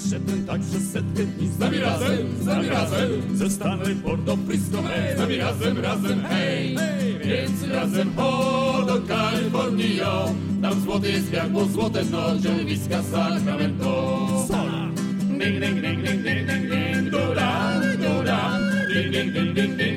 Szedłem 0.10 0.46
tak 0.46 0.62
przez 0.62 0.92
setkę 0.92 1.24
dni 1.24 1.48
z 1.48 1.60
nami 1.60 1.78
razem, 1.78 2.18
z 2.42 2.46
nami 2.46 2.68
razem 2.70 3.10
Ze 3.34 3.50
Stanley 3.50 3.96
Port 3.96 4.24
do 4.24 4.38
Frisco, 4.38 4.82
hej, 4.84 5.16
z 5.16 5.20
nami 5.20 5.38
razem, 5.38 5.78
razem, 5.78 6.24
hej 6.26 6.78
Więc 7.26 7.64
razem 7.72 8.14
ho 8.16 8.84
do 8.88 9.02
Kalifornii, 9.02 9.96
yo 9.96 10.32
Tam 10.62 10.82
złoty 10.82 11.12
jest 11.12 11.32
po 11.54 11.66
złote 11.66 12.04
dno, 12.06 12.36
gdzie 12.40 12.50
urwiska 12.50 13.04
Sacramento 13.04 14.28
Sola! 14.48 14.92
Ding, 15.40 15.60
ding, 15.60 15.82
ding, 15.82 16.04
ding, 16.04 16.24
ding, 16.24 16.48
ding, 16.48 16.70
ding, 16.70 17.10
do 17.10 17.36
da, 17.36 17.82
do 17.98 18.24
da 18.24 18.60
ding, 18.94 19.12
ding, 19.12 19.34
ding, 19.34 19.54
ding, 19.54 19.76
ding, 19.78 19.90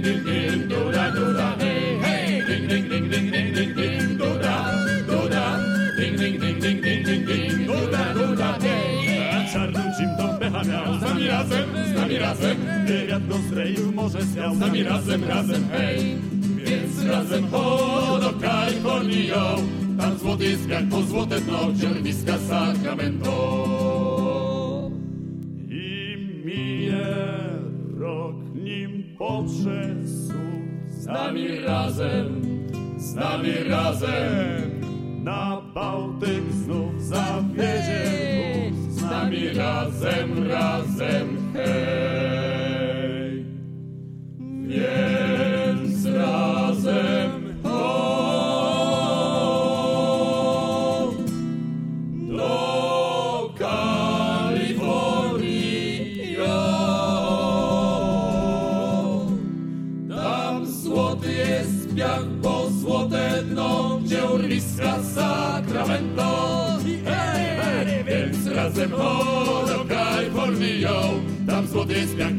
razem, 12.25 12.57
gdy 12.85 13.07
wiatr 13.07 13.25
może 13.95 14.23
zmiał. 14.23 14.55
Z 14.55 14.59
nami 14.59 14.83
razem, 14.83 15.25
razem, 15.25 15.69
hej, 15.73 16.17
więc 16.57 17.05
razem 17.05 17.47
ho 17.49 18.19
do 18.21 18.33
Kalifornii. 18.41 19.31
Tam 19.99 20.19
złoty 20.19 20.45
jest 20.45 20.69
jak 20.69 20.89
po 20.89 21.03
złote 21.03 21.41
dno, 21.41 21.73
dzielniska 21.75 22.39
Sacramento. 22.39 23.31
I 25.69 26.17
minie 26.45 27.07
rok, 27.99 28.37
nim 28.55 29.17
potrze 29.19 29.95
z 30.89 31.07
nami 31.07 31.59
razem, 31.59 32.43
z 32.99 33.15
nami 33.15 33.53
razem. 33.69 34.85
Na 35.25 35.63
Bałtyk 35.75 36.53
znów 36.53 37.03
zawiedzie 37.03 38.05
hey! 38.05 38.54
Z 39.05 39.11
nami 39.11 39.49
razem, 39.53 40.49
razem, 40.49 41.53
hej. 41.55 42.24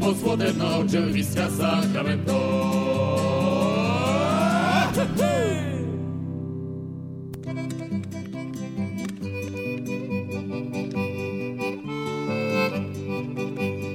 Jest 0.07 0.23
piach, 0.23 0.23
bo 0.23 0.27
złote 0.27 0.53
dno, 0.53 0.83
gdzie 0.83 1.01
urwiska 1.01 1.47
Sacramento. 1.49 2.65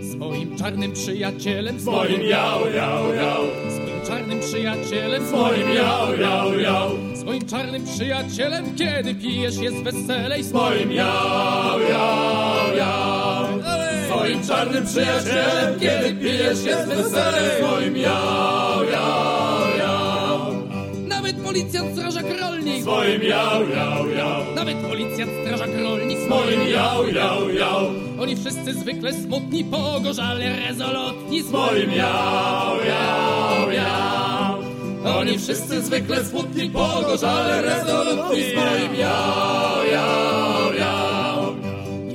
Z 0.03 0.15
moim 0.15 0.57
czarnym 0.59 0.93
przyjacielem, 0.93 1.81
Z 1.81 1.85
moim 1.85 2.21
jał, 2.23 2.61
jał, 2.75 3.15
jał. 3.15 3.43
z 3.69 3.79
moim 3.79 4.07
czarnym 4.07 4.41
przyjacielem, 4.41 5.27
Z 5.27 5.33
moim 5.33 5.71
jał, 5.75 6.17
jał, 6.21 6.59
jał. 6.61 6.91
z 7.15 7.25
moim 7.25 7.47
czarnym 7.47 7.85
przyjacielem, 7.85 8.65
kiedy 8.77 9.15
pijesz 9.15 9.57
jest 9.57 9.77
weselej, 9.83 10.43
z 10.43 10.53
moim 10.53 10.93
jał, 10.93 11.81
jał, 11.81 12.77
jał. 12.77 13.00
Z 14.31 14.33
moim 14.33 14.47
czarnym 14.47 14.87
przyjacielem, 14.87 15.81
kiedy 15.81 16.15
pijesz 16.15 16.65
jest 16.65 16.89
wesele. 16.89 17.59
Z 17.59 17.63
moim 17.63 17.97
jał, 17.97 18.85
jał, 18.93 19.79
jał. 19.79 20.53
Nawet 21.07 21.37
policjant, 21.37 21.93
strażak, 21.99 22.25
rolnik, 22.41 22.83
Z 22.83 22.87
moim 22.87 23.23
jał, 23.23 23.69
jał, 23.69 24.11
jał. 24.11 24.55
nawet 24.55 24.77
policjant, 24.77 25.31
strażak, 25.45 25.71
rolnik, 25.83 26.19
Z 26.19 26.29
moim 26.29 26.69
jał, 26.69 27.09
jał, 27.09 27.51
jał. 27.51 27.91
Oni 28.21 28.37
wszyscy 28.37 28.75
zwykle 28.75 29.13
smutni, 29.13 29.65
pogorzale, 29.65 30.57
rezolotni, 30.69 31.43
Z 31.43 31.51
moim 31.51 31.93
jał, 31.93 32.77
jał, 32.87 33.71
jał. 33.73 34.59
Oni 35.19 35.39
wszyscy 35.39 35.83
zwykle 35.83 36.25
smutni, 36.25 36.71
pogorzale, 36.71 37.63
rezolutni. 37.63 38.41
Jał, 38.53 38.95
jał, 38.95 39.87
jał. 39.93 40.30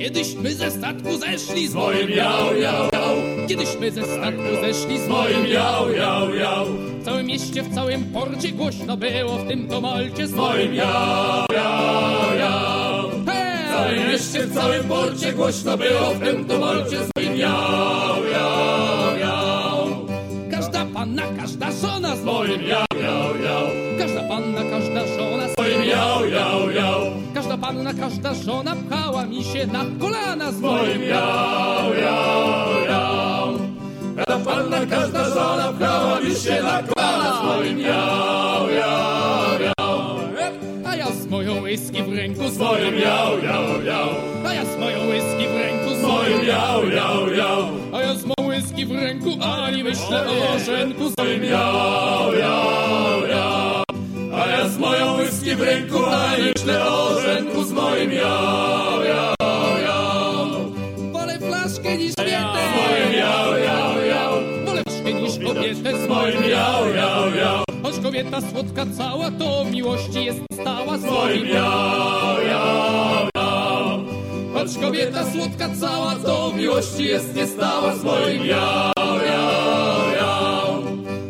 Kiedyśmy 0.06 0.54
ze 0.54 0.70
statku 0.70 1.18
zeszli, 1.18 1.68
z 1.68 1.74
moim 1.74 2.10
jał, 2.10 2.56
jał, 2.56 2.84
jał. 2.92 3.16
Kiedyśmy 3.48 3.90
ze 3.90 4.04
statku 4.04 4.42
zeszli, 4.60 4.98
Z 4.98 5.08
moim 5.08 5.46
jał, 5.46 5.92
jał, 5.92 6.34
jał. 6.34 6.66
W 7.00 7.04
całym 7.04 7.26
mieście, 7.26 7.62
w 7.62 7.74
całym 7.74 8.04
porcie 8.04 8.52
głośno 8.52 8.96
było 8.96 9.38
w 9.38 9.48
tym 9.48 9.68
tumulcie, 9.68 10.26
z 10.26 10.32
moim 10.32 10.74
jał, 10.74 11.46
jał, 11.52 12.38
jał. 12.38 13.10
W 13.10 13.70
całym 13.70 14.08
mieście, 14.08 14.46
w 14.46 14.54
całym 14.54 14.84
porcie 14.84 15.32
głośno 15.32 15.76
było 15.76 16.14
w 16.14 16.20
tym 16.20 16.44
tumulcie. 16.44 16.98
Z 17.04 17.10
moim 17.16 17.36
jał, 17.36 18.24
jał, 18.32 19.18
jał. 19.18 20.06
Każda 20.50 20.86
panna, 20.94 21.22
każda 21.40 21.72
żona, 21.72 22.16
z 22.16 22.24
moim 22.24 22.62
jał, 22.62 22.85
panna, 27.66 27.94
każda 27.94 28.34
żona 28.34 28.76
pchała 28.76 29.26
mi 29.26 29.44
się 29.44 29.66
na 29.66 29.84
kolana 30.00 30.52
z 30.52 30.60
moim 30.60 31.02
jał, 31.02 31.94
jał, 31.94 32.84
jał. 32.88 33.58
Każda 34.16 34.38
panna, 34.50 34.86
każda 34.86 35.24
żona 35.28 35.72
pchała 35.78 36.20
mi 36.20 36.34
się 36.34 36.62
na 36.62 36.82
kolana. 36.82 37.40
Z 37.40 37.44
moim 37.44 37.78
jał, 37.78 38.70
jał, 38.70 39.60
jał. 39.60 40.16
A 40.86 40.96
ja 40.96 41.06
z 41.06 41.26
moją 41.26 41.62
whisky 41.62 42.02
w 42.02 42.12
ręku, 42.16 42.48
Z 42.48 42.58
moim 42.58 42.98
jał, 42.98 43.38
jał, 43.42 43.82
jał. 43.84 44.08
A 44.46 44.54
ja 44.54 44.64
z 44.64 44.78
moją 44.78 44.98
whisky 45.10 45.48
w 45.48 45.56
ręku, 45.56 45.94
Z 46.00 46.02
moim 46.02 46.46
jał, 46.46 46.88
jał, 46.88 47.32
jał. 47.32 47.62
A 47.94 48.00
ja 48.00 48.14
z 48.14 48.24
moją 48.24 48.48
whisky 48.50 48.86
w 48.86 48.92
ręku, 48.92 49.30
ani 49.42 49.84
myślę 49.84 50.26
o 50.28 50.52
Bożenku, 50.52 51.08
z 51.10 51.14
moim 51.18 51.44
jał, 51.44 52.34
jał, 52.34 53.26
jał. 53.28 53.65
Moją 54.86 55.16
whisky 55.18 55.56
w 55.56 55.60
ręku, 55.62 55.98
a 56.04 56.36
nie 56.36 56.52
myślę 56.56 56.86
o 56.86 57.20
rzęku. 57.20 57.64
Z 57.64 57.72
moim 57.72 58.12
jał, 58.12 59.04
jał, 59.04 59.78
jał. 59.86 60.46
Wolę 61.12 61.38
flaszkę 61.38 61.96
niż 61.96 62.14
kobietę, 62.16 62.60
Z 62.66 62.76
moim 62.76 63.12
jał, 63.18 63.56
jał, 63.58 64.06
jał. 64.06 64.32
wolę 64.66 64.82
flaszkę 64.84 65.12
niż 65.12 65.32
kobietę, 65.54 65.98
Z 66.04 66.08
moim 66.08 66.42
jał, 66.50 66.94
jał, 66.94 67.34
jał. 67.34 67.64
Choć 67.82 67.98
kobieta 68.02 68.40
słodka 68.40 68.86
cała, 68.98 69.30
to 69.30 69.64
miłości 69.64 70.24
jest 70.24 70.40
stała, 70.60 70.98
z 70.98 71.04
moim 71.04 71.46
jał, 71.46 72.40
jał, 72.50 73.28
jał. 73.34 74.00
Choć 74.54 74.78
kobieta 74.78 75.24
słodka 75.32 75.68
cała, 75.80 76.14
to 76.16 76.52
miłości 76.56 77.04
jest 77.04 77.34
niestała. 77.34 77.96
Z 77.96 78.04
moim 78.04 78.46
jał, 78.46 78.92
jał, 79.26 80.12
jał. 80.20 80.82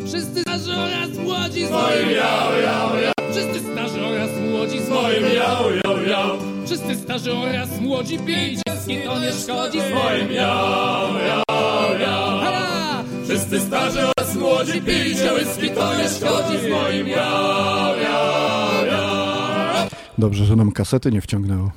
Wszyscy 0.06 0.40
starzy 0.40 0.72
oraz 0.72 1.18
młodzi, 1.18 1.64
z 1.64 1.68
Z 1.68 1.70
moim 1.72 2.10
jał, 2.10 2.60
jał, 2.62 2.98
jał. 3.02 3.15
Wszyscy 3.36 3.60
starzy 3.72 4.06
oraz 4.06 4.30
młodzi, 4.50 4.80
moim 4.90 5.34
jał, 5.34 5.64
jał, 5.84 6.02
jał. 6.08 6.38
Wszyscy 6.66 6.96
starzy 6.96 7.32
oraz 7.32 7.80
młodzi, 7.80 8.18
pięć 8.18 8.60
to 9.06 9.20
nie 9.20 9.32
szkodzi, 9.32 9.80
Z 9.80 9.94
moim 9.94 10.32
jał, 10.32 11.08
jał, 11.28 12.00
jał. 12.00 12.40
Hara! 12.40 13.04
Wszyscy 13.24 13.60
starzy 13.60 13.98
oraz 14.06 14.34
młodzi 14.34 14.82
pijcie 14.82 15.32
whisky, 15.34 15.70
to 15.70 15.96
nie 15.98 16.08
szkodzi. 16.08 16.58
Z 16.58 16.70
moim 16.70 17.08
jał, 17.08 17.96
jał, 18.02 18.86
jał. 18.86 19.88
Dobrze, 20.18 20.44
że 20.44 20.56
nam 20.56 20.72
kasety 20.72 21.12
nie 21.12 21.20
wciągnęło. 21.20 21.70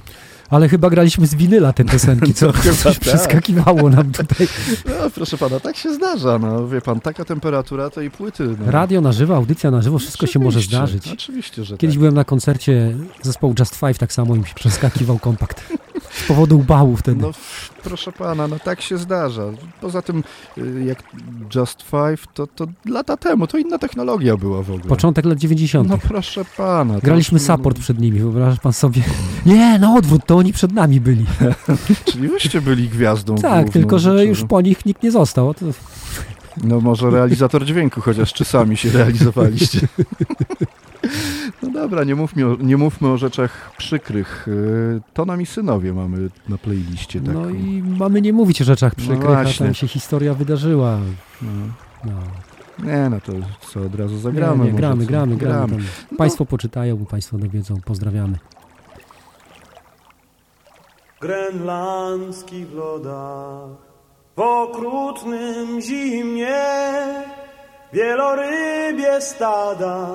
Ale 0.50 0.70
chyba 0.70 0.90
graliśmy 0.90 1.28
z 1.28 1.36
winyla 1.36 1.74
te 1.74 1.86
piosenki, 1.86 2.34
co 2.34 2.52
Chyba 2.52 2.76
coś 2.76 2.94
tak. 2.94 3.00
przeskakiwało 3.00 3.90
nam 3.90 4.12
tutaj. 4.12 4.48
No, 4.86 5.10
proszę 5.16 5.38
pana, 5.38 5.60
tak 5.60 5.78
się 5.78 5.94
zdarza. 5.94 6.40
No, 6.40 6.68
wie 6.68 6.82
pan, 6.82 7.00
taka 7.00 7.26
temperatura 7.26 7.90
tej 7.90 8.12
płyty. 8.12 8.56
No. 8.66 8.72
Radio 8.72 9.02
na 9.02 9.12
żywo, 9.12 9.36
audycja 9.36 9.72
na 9.72 9.82
żywo, 9.82 10.00
wszystko 10.00 10.28
się 10.28 10.40
może 10.40 10.62
zdarzyć. 10.62 11.08
Oczywiście, 11.14 11.64
że 11.64 11.78
Kiedyś 11.78 11.96
tak. 11.96 12.00
byłem 12.00 12.14
na 12.14 12.24
koncercie 12.24 12.96
zespołu 13.22 13.54
Just 13.60 13.76
Five, 13.76 13.98
tak 13.98 14.14
samo 14.14 14.36
im 14.36 14.46
się 14.46 14.54
przeskakiwał 14.56 15.20
kompakt. 15.20 15.64
Z 16.12 16.28
powodu 16.28 16.58
upału 16.60 16.96
wtedy. 16.96 17.22
No, 17.22 17.32
proszę 17.84 18.12
pana, 18.12 18.48
no 18.48 18.60
tak 18.60 18.82
się 18.82 18.98
zdarza. 18.98 19.44
Poza 19.82 20.02
tym, 20.02 20.24
y, 20.58 20.84
jak 20.86 21.04
Just 21.56 21.82
Five, 21.84 22.28
to, 22.34 22.48
to 22.48 22.68
lata 22.86 23.18
temu, 23.18 23.48
to 23.48 23.58
inna 23.58 23.78
technologia 23.78 24.38
była 24.38 24.64
w 24.64 24.70
ogóle. 24.72 24.84
Początek 24.90 25.26
lat 25.26 25.38
90. 25.38 25.90
No 25.90 25.98
proszę 25.98 26.46
pana. 26.58 26.94
to 26.94 27.02
Graliśmy 27.02 27.38
już- 27.40 27.48
support 27.48 27.80
przed 27.80 28.00
nimi, 28.00 28.20
wyobraża 28.20 28.58
pan 28.64 28.74
sobie? 28.74 29.02
Nie, 29.46 29.80
na 29.80 29.96
odwrót, 29.96 30.26
to 30.26 30.38
oni 30.38 30.54
przed 30.54 30.72
nami 30.72 31.02
byli. 31.02 31.26
Czyli 32.12 32.28
wyście 32.28 32.62
byli 32.62 32.90
gwiazdą 32.90 33.36
Tak, 33.36 33.52
główną 33.54 33.72
tylko 33.72 34.00
że 34.00 34.26
już 34.26 34.38
wieczoru. 34.38 34.48
po 34.48 34.62
nich 34.62 34.86
nikt 34.86 35.04
nie 35.04 35.12
został. 35.12 35.54
To... 35.54 35.66
No 36.64 36.82
może 36.82 37.10
realizator 37.10 37.66
dźwięku, 37.66 38.02
chociaż 38.02 38.34
czy 38.34 38.46
sami 38.46 38.78
się 38.78 38.90
realizowaliście. 38.90 39.80
No 41.64 41.70
dobra, 41.70 42.04
nie 42.04 42.16
mówmy 42.16 42.46
o, 42.46 42.56
nie 42.60 42.78
mówmy 42.78 43.08
o 43.08 43.18
rzeczach 43.18 43.72
przykrych. 43.78 44.48
Y, 44.48 45.02
To 45.14 45.26
nami 45.26 45.46
synowie 45.46 45.94
mamy 45.94 46.30
na 46.50 46.58
playliście. 46.58 47.22
Tak. 47.22 47.34
No 47.34 47.50
i 47.50 47.84
mamy 48.00 48.22
nie 48.22 48.34
mówić 48.34 48.62
o 48.62 48.66
rzeczach 48.66 48.96
przykrych, 48.96 49.26
a 49.30 49.44
właśnie. 49.44 49.66
tam 49.66 49.74
się 49.76 49.88
historia 49.88 50.34
wydarzyła. 50.34 50.98
No. 51.42 51.52
No. 52.06 52.12
Nie, 52.88 53.10
no 53.10 53.22
to 53.22 53.32
co, 53.68 53.82
od 53.82 53.96
razu 53.96 54.18
zagramy. 54.18 54.66
nie, 54.66 54.72
nie, 54.72 54.78
gramy, 54.78 55.06
gramy, 55.06 55.36
gramy, 55.38 55.68
Gramy. 55.68 55.84
Tam. 56.10 56.18
Państwo 56.18 56.46
poczytają, 56.46 57.06
Państwo 57.06 57.38
dowiedzą. 57.38 57.82
Pozdrawiamy. 57.86 58.38
Grenlandzki 61.22 62.66
w 62.66 62.74
lodach, 62.74 63.70
w 64.36 64.40
okrutnym 64.40 65.82
zimnie, 65.82 66.64
wielorybie 67.94 69.22
stada 69.22 70.10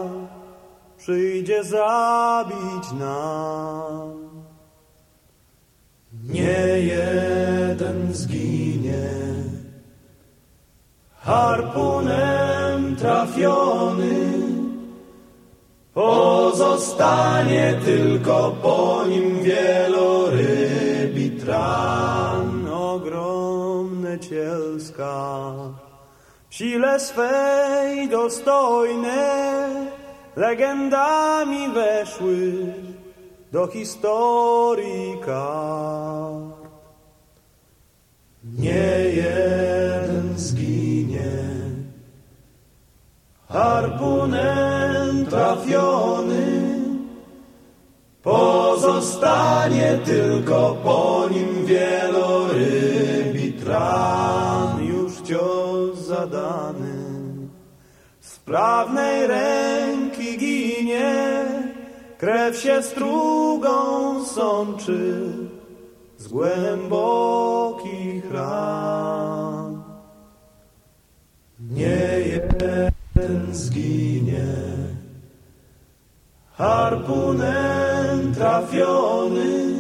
przyjdzie 1.05 1.65
zabić 1.65 2.93
nam. 3.01 4.31
Nie 6.29 6.81
jeden 6.81 8.15
zginie, 8.15 9.09
harpunem 11.21 12.97
trafiony, 12.97 14.15
Pozostanie 15.95 17.75
tylko 17.85 18.57
po 18.63 19.05
nim 19.09 19.43
wielorybi 19.43 21.31
tran, 21.31 22.69
ogromne 22.69 24.19
cielska, 24.19 25.55
sile 26.51 27.01
swej 27.01 28.09
dostojne, 28.09 29.55
legendami 30.37 31.69
weszły 31.69 32.53
do 33.53 33.67
historii. 33.67 35.15
Nie 38.45 38.99
jeden 39.17 40.39
zginie, 40.39 41.33
harpunem 43.49 45.27
trafiony, 45.27 46.47
pozostanie 48.23 49.99
tylko 50.05 50.77
po 50.85 51.29
nim 51.31 51.67
wielorybi 51.67 53.53
tran, 53.53 54.85
już 54.85 55.21
cios 55.21 55.99
zadany. 55.99 56.95
Z 58.21 58.39
prawnej 58.39 59.27
ręki 59.27 59.74
ginie, 60.95 61.45
krew 62.19 62.57
się 62.57 62.83
strugą 62.83 64.25
sączy 64.25 65.23
z 66.19 66.29
głębokich 66.29 68.33
ran. 68.33 69.83
Nie 71.61 72.21
jeden 72.27 73.55
zginie, 73.55 74.55
harpunem 76.53 78.35
trafiony, 78.35 79.75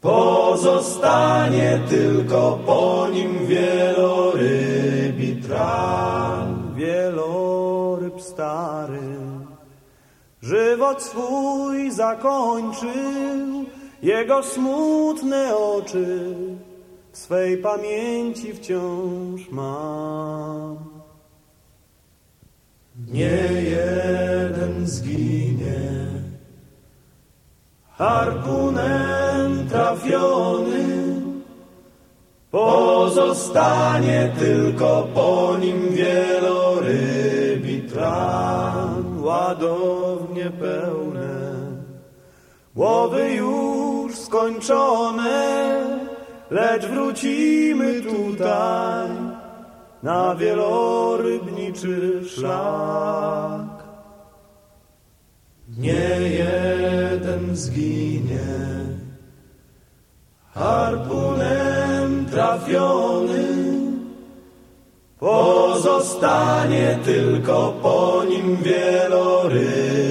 pozostanie 0.00 1.80
tylko 1.88 2.58
po 2.66 3.08
nim 3.12 3.46
wielorybi 3.46 5.42
tran, 5.42 6.74
wieloryb 6.74 8.20
stary. 8.20 9.15
Żywot 10.46 11.02
swój 11.02 11.90
zakończył, 11.90 13.64
jego 14.02 14.42
smutne 14.42 15.56
oczy 15.56 16.34
w 17.12 17.18
swej 17.18 17.58
pamięci 17.58 18.54
wciąż 18.54 19.50
mam. 19.50 20.76
Nie 23.12 23.48
jeden 23.62 24.86
zginie, 24.86 25.80
harpunem 27.92 29.68
trafiony, 29.68 30.86
pozostanie 32.50 34.32
tylko 34.38 35.08
po 35.14 35.56
nim 35.60 35.88
wielorybi 35.90 37.82
tran, 37.82 39.04
ładownie 40.36 40.50
pełne, 40.50 41.54
łowy 42.74 43.32
już 43.32 44.18
skończone, 44.18 45.80
lecz 46.50 46.86
wrócimy 46.86 48.02
tutaj 48.02 49.08
na 50.02 50.34
wielorybniczy 50.34 52.20
szlak. 52.28 53.86
Nie 55.78 56.20
jeden 56.20 57.56
zginie, 57.56 58.48
harpunem 60.54 62.26
trafiony, 62.30 63.46
pozostanie 65.18 66.98
tylko 67.04 67.72
po 67.82 68.24
nim 68.24 68.56
wielorybi 68.56 70.05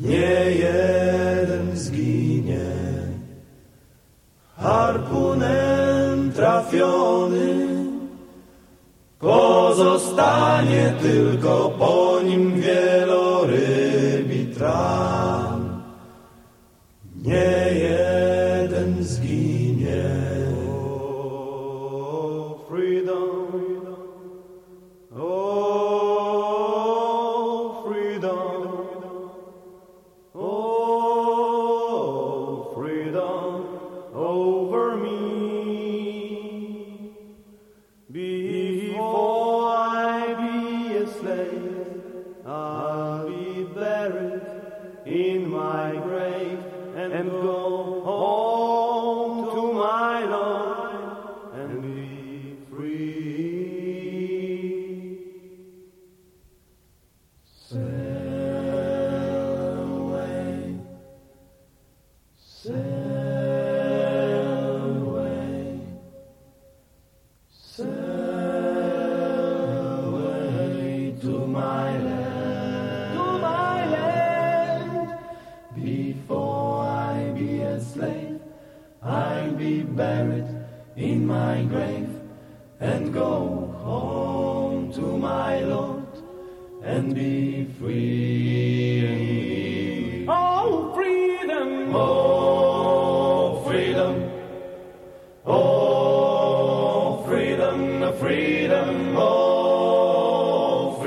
Nie 0.00 0.50
jeden 0.50 1.76
zginie, 1.76 2.70
harpunem 4.56 6.32
trafiony, 6.32 7.68
pozostanie 9.18 10.94
tylko 11.02 11.70
po 11.78 12.20
nim 12.24 12.60
wielorybi 12.60 12.97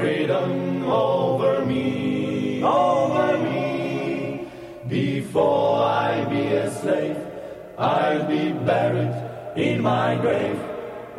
freedom 0.02 0.84
over 0.84 1.64
me, 1.64 2.64
over 2.64 3.38
me. 3.38 4.48
Before 4.88 5.84
I 5.84 6.26
be 6.26 6.42
a 6.48 6.72
slave, 6.72 7.18
I'll 7.78 8.26
be 8.28 8.52
buried 8.52 9.16
in 9.56 9.82
my 9.82 10.16
grave 10.16 10.60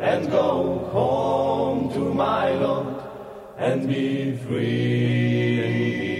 and 0.01 0.29
go 0.29 0.79
home 0.91 1.93
to 1.93 2.13
my 2.13 2.51
Lord 2.51 3.01
and 3.57 3.87
be 3.87 4.35
free. 4.35 6.12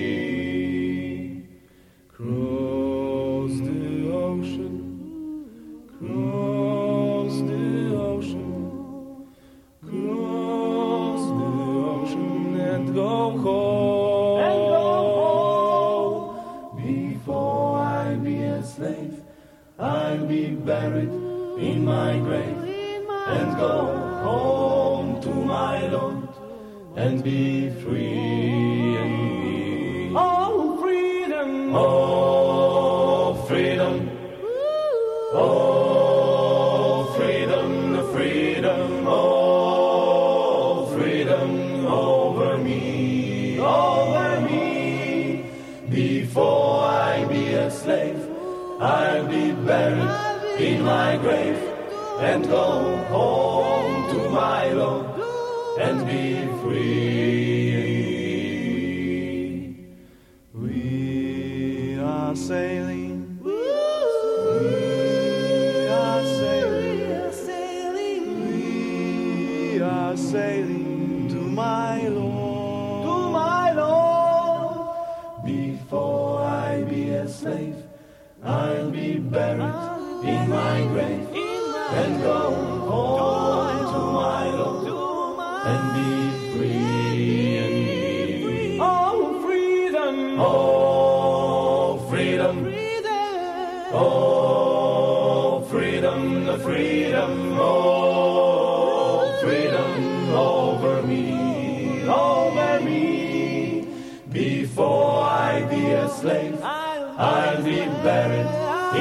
Freedom, 96.03 96.45
the 96.45 96.57
freedom, 96.59 97.57
oh, 97.57 99.39
freedom 99.41 100.33
over 100.33 101.01
me, 101.01 102.03
over 102.09 102.81
me. 102.81 103.87
Before 104.29 105.21
I 105.21 105.65
be 105.69 105.91
a 105.91 106.09
slave, 106.09 106.59
I'll 106.61 107.63
be 107.63 107.85
buried 108.03 108.51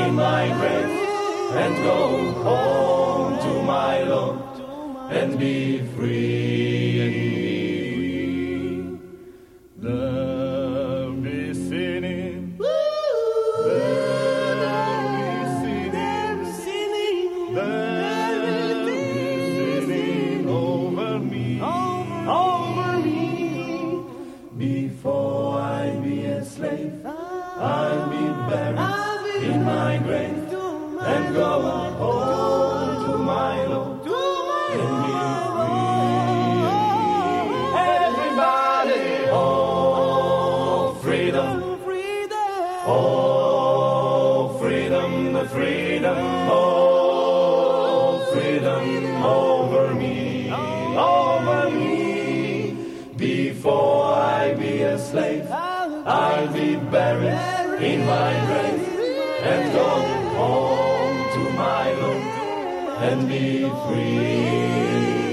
in 0.01 0.15
my 0.15 0.47
grave 0.59 0.95
and 1.63 1.77
go 1.83 2.31
home 2.45 3.39
to 3.39 3.63
my 3.63 4.03
Lord 4.05 4.39
and 5.11 5.37
be 5.37 5.83
free 5.97 6.32
free. 63.39 65.25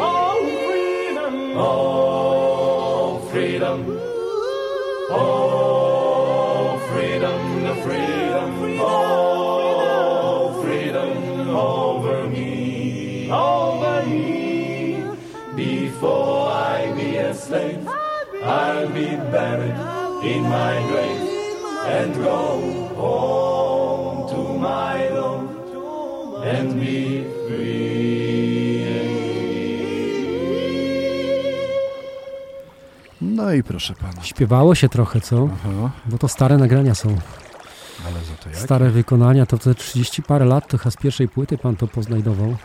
Oh, 0.00 0.36
freedom! 0.66 1.34
Oh, 1.56 3.18
freedom! 3.30 3.98
Oh, 5.10 6.78
freedom, 6.90 7.62
the 7.62 7.74
freedom! 7.82 8.80
Oh, 8.80 10.62
freedom 10.62 11.50
over 11.50 12.28
me, 12.28 13.30
over 13.30 14.06
me. 14.06 15.04
Before 15.56 16.50
I 16.50 16.92
be 16.94 17.16
a 17.16 17.32
slave, 17.32 17.88
I'll 18.42 18.88
be 18.88 19.16
buried 19.16 19.78
in 20.24 20.42
my 20.42 20.82
grave 20.88 21.30
and 21.86 22.14
go 22.16 22.73
i 33.54 33.62
proszę 33.62 33.94
pana. 33.94 34.22
Śpiewało 34.22 34.74
się 34.74 34.88
trochę, 34.88 35.20
co? 35.20 35.48
Aha. 35.54 35.90
Bo 36.06 36.18
to 36.18 36.28
stare 36.28 36.58
nagrania 36.58 36.94
są. 36.94 37.08
Ale 38.06 38.14
za 38.24 38.34
to 38.42 38.48
jak? 38.48 38.58
Stare 38.58 38.90
wykonania, 38.90 39.46
to 39.46 39.58
te 39.58 39.74
30 39.74 40.22
parę 40.22 40.44
lat, 40.44 40.68
to 40.68 40.78
chyba 40.78 40.90
z 40.90 40.96
pierwszej 40.96 41.28
płyty 41.28 41.58
pan 41.58 41.76
to 41.76 41.86
poznajdował. 41.86 42.56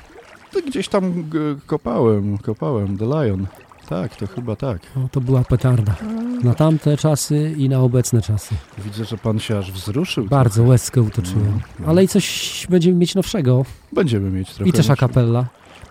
To 0.51 0.61
gdzieś 0.61 0.87
tam 0.87 1.23
g- 1.29 1.39
kopałem, 1.67 2.37
kopałem, 2.37 2.97
The 2.97 3.05
Lion. 3.05 3.47
Tak, 3.89 4.15
to 4.15 4.27
chyba 4.27 4.55
tak. 4.55 4.81
No, 4.95 5.09
to 5.11 5.21
była 5.21 5.43
petarda. 5.43 5.95
Na 6.43 6.53
tamte 6.53 6.97
czasy 6.97 7.53
i 7.57 7.69
na 7.69 7.79
obecne 7.79 8.21
czasy. 8.21 8.55
Widzę, 8.77 9.05
że 9.05 9.17
pan 9.17 9.39
się 9.39 9.57
aż 9.57 9.71
wzruszył. 9.71 10.25
Bardzo 10.25 10.63
łezkę 10.63 11.01
utoczyłem. 11.01 11.59
Ale 11.87 12.03
i 12.03 12.07
coś 12.07 12.67
będziemy 12.69 12.97
mieć 12.97 13.15
nowszego. 13.15 13.65
Będziemy 13.93 14.29
mieć 14.31 14.53
trochę. 14.53 14.69
I 14.69 14.73
też 14.73 14.85
a 14.85 14.89
nowszego. 14.89 15.07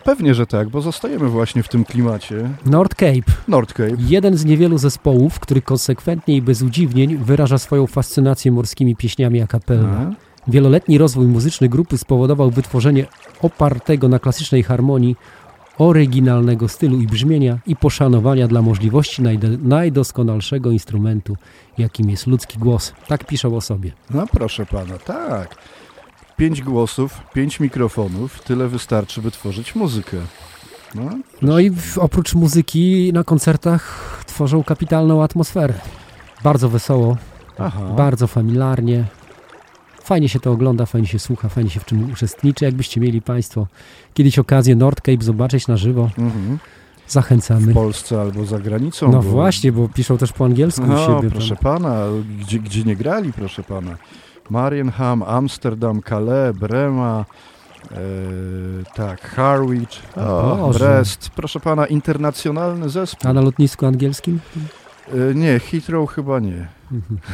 Pewnie, 0.05 0.35
że 0.35 0.47
tak, 0.47 0.69
bo 0.69 0.81
zostajemy 0.81 1.29
właśnie 1.29 1.63
w 1.63 1.69
tym 1.69 1.85
klimacie. 1.85 2.51
North 2.67 2.95
Cape. 2.97 3.33
North 3.49 3.73
Cape. 3.75 3.97
Jeden 3.99 4.37
z 4.37 4.45
niewielu 4.45 4.79
zespołów, 4.79 5.41
który 5.41 5.63
konsekwentnie 5.63 6.37
i 6.37 6.43
bez 6.43 6.63
udziwnień 6.63 7.17
wyraża 7.17 7.59
swoją 7.59 7.87
fascynację 7.87 8.53
morskimi 8.53 8.97
pieśniami 8.97 9.43
a 9.43 9.47
cappella. 9.47 9.89
Aha. 9.93 10.11
Wieloletni 10.49 10.99
rozwój 10.99 11.27
muzyczny 11.27 11.69
grupy 11.69 11.99
spowodował 11.99 12.51
wytworzenie 12.51 13.07
opartego 13.43 14.09
na 14.09 14.19
klasycznej 14.19 14.63
harmonii 14.63 15.17
oryginalnego 15.79 16.69
stylu 16.69 17.01
i 17.01 17.07
brzmienia 17.07 17.59
i 17.67 17.77
poszanowania 17.77 18.49
dla 18.49 18.63
możliwości 18.63 19.23
najde- 19.23 19.59
najdoskonalszego 19.63 20.71
instrumentu, 20.71 21.37
jakim 21.79 22.11
jest 22.11 22.27
ludzki 22.27 22.59
głos. 22.59 22.93
Tak 23.09 23.25
piszą 23.27 23.57
o 23.57 23.61
sobie. 23.61 23.93
No 24.11 24.27
proszę 24.27 24.67
pana, 24.67 24.99
tak. 24.99 25.55
Pięć 26.39 26.63
głosów, 26.63 27.21
pięć 27.35 27.61
mikrofonów, 27.61 28.41
tyle 28.43 28.69
wystarczy, 28.69 29.23
by 29.23 29.31
tworzyć 29.31 29.75
muzykę. 29.75 30.17
No, 30.95 31.03
No 31.43 31.59
i 31.59 31.71
w, 31.71 31.99
oprócz 31.99 32.35
muzyki 32.35 33.11
na 33.13 33.25
koncertach 33.25 33.83
tworzą 34.27 34.65
kapitalną 34.65 35.23
atmosferę. 35.23 35.75
Bardzo 36.45 36.69
wesoło, 36.69 37.17
Aha. 37.59 37.81
bardzo 37.97 38.27
familiarnie. 38.27 39.05
Fajnie 40.03 40.29
się 40.29 40.41
to 40.41 40.53
ogląda, 40.53 40.87
fajnie 40.87 41.09
się 41.09 41.19
słucha, 41.19 41.49
fajnie 41.49 41.71
się 41.71 41.81
w 41.81 41.85
czym 41.85 42.13
uczestniczy. 42.13 42.65
Jakbyście 42.65 43.01
mieli 43.01 43.23
Państwo 43.23 43.67
kiedyś 44.15 44.39
okazję 44.39 44.77
North 44.77 45.03
Cape 45.03 45.25
zobaczyć 45.25 45.69
na 45.69 45.77
żywo, 45.77 46.11
Mhm. 46.19 46.59
zachęcamy. 47.09 47.71
W 47.73 47.75
Polsce 47.75 48.21
albo 48.21 48.45
za 48.45 48.59
granicą. 48.59 49.07
No 49.13 49.23
bo- 49.23 49.23
właśnie, 49.23 49.73
bo 49.73 49.89
piszą 49.89 50.19
też 50.19 50.33
po 50.33 50.45
angielsku 50.45 50.83
u 50.83 50.87
No, 50.87 51.07
siebie. 51.07 51.31
proszę 51.31 51.57
tam. 51.57 51.59
pana, 51.75 51.97
gdzie, 52.41 52.59
gdzie 52.59 52.83
nie 52.85 52.97
grali, 52.97 53.33
proszę 53.33 53.63
pana. 53.63 53.97
Marienham, 54.51 55.23
Amsterdam, 55.23 56.01
Calais, 56.09 56.57
Brema, 56.57 57.25
e, 57.93 57.97
tak, 58.95 59.21
Harwich, 59.35 60.03
o, 60.17 60.57
Boże. 60.57 60.79
Brest. 60.79 61.31
Proszę 61.31 61.61
pana, 61.61 61.87
internacjonalny 61.87 62.89
zespół. 62.89 63.31
A 63.31 63.33
na 63.33 63.41
lotnisku 63.41 63.87
angielskim? 63.87 64.41
E, 65.31 65.35
nie, 65.35 65.59
Heathrow 65.61 66.11
chyba 66.11 66.39
nie. 66.41 66.69
Mhm. 66.93 67.19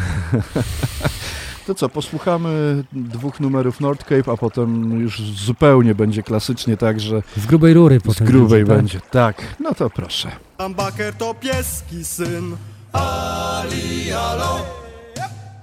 To 1.66 1.74
co, 1.74 1.88
posłuchamy 1.88 2.84
dwóch 2.92 3.40
numerów 3.40 3.80
North 3.80 4.04
Cape, 4.04 4.32
a 4.32 4.36
potem 4.36 5.00
już 5.00 5.20
zupełnie 5.20 5.94
będzie 5.94 6.22
klasycznie 6.22 6.76
tak, 6.76 7.00
że 7.00 7.22
Z 7.36 7.46
grubej 7.46 7.74
rury 7.74 8.00
z 8.00 8.02
potem 8.02 8.26
grubej 8.26 8.64
będzie, 8.64 9.00
tak? 9.00 9.06
będzie. 9.06 9.10
Tak, 9.10 9.56
no 9.60 9.74
to 9.74 9.90
proszę. 9.90 10.30
Ambaker 10.58 11.14
to 11.14 11.34
pieski 11.34 12.04
syn. 12.04 12.56
Ali, 12.92 14.12
alo. 14.12 14.83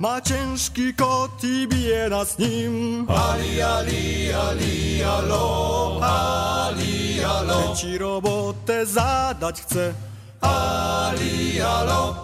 Ma 0.02 0.22
ciężki 0.22 0.94
kot 0.94 1.44
i 1.44 1.68
bije 1.68 2.10
nas 2.10 2.38
nim. 2.38 3.06
Ali, 3.10 3.62
ali, 3.62 4.34
ali, 4.34 5.04
alo. 5.04 6.00
Ali, 6.02 7.24
alo. 7.24 7.76
Ci 7.76 7.98
robotę 7.98 8.86
zadać 8.86 9.62
chce. 9.62 9.94
Ali, 10.42 11.62
alo. 11.62 12.16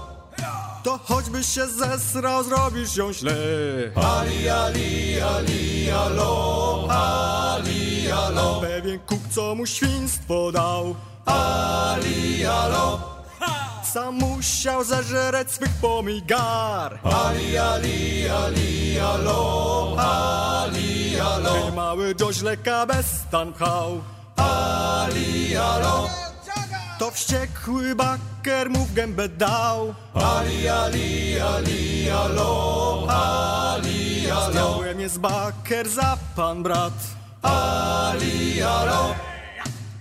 To 0.83 0.99
choćbyś 1.03 1.45
się 1.45 1.67
zesrał, 1.67 2.43
zrobisz 2.43 2.95
ją 2.95 3.13
źle. 3.13 3.35
Ali, 3.95 4.49
ali, 4.49 5.21
ali, 5.21 5.91
alo. 5.91 6.87
Ali, 6.89 8.11
alo. 8.11 8.61
Pewien 8.61 8.99
kuk, 8.99 9.21
co 9.31 9.55
mu 9.55 9.65
świństwo 9.65 10.51
dał. 10.51 10.95
Ali, 11.25 12.45
alo. 12.45 13.16
Sam 13.93 14.15
musiał 14.15 14.83
zażereć 14.83 15.51
swych 15.51 15.71
pomigar. 15.81 16.99
Ali, 17.03 17.57
ali, 17.57 18.29
ali, 18.29 18.99
alo. 18.99 19.95
Ali, 19.97 21.19
alo. 21.19 21.71
mały 21.75 22.15
Joś 22.19 22.41
leka 22.41 22.85
bez 22.85 23.05
stan 23.05 23.53
pchał. 23.53 24.01
Ali, 24.37 25.57
alo, 25.57 26.09
to 26.99 27.11
wściekły 27.11 27.95
baker 27.95 28.69
mu 28.69 28.85
w 28.85 28.93
gębę 28.93 29.29
dał. 29.29 29.93
Ali, 30.13 30.67
ali, 30.69 31.39
ali, 31.39 32.09
alo, 32.09 33.07
ali, 33.09 34.31
alo. 34.31 34.51
Zdjąłem 34.51 34.99
jest 34.99 35.19
baker 35.19 35.89
za 35.89 36.17
pan 36.35 36.63
brat. 36.63 36.93
Ali, 37.41 38.63
alo, 38.63 39.15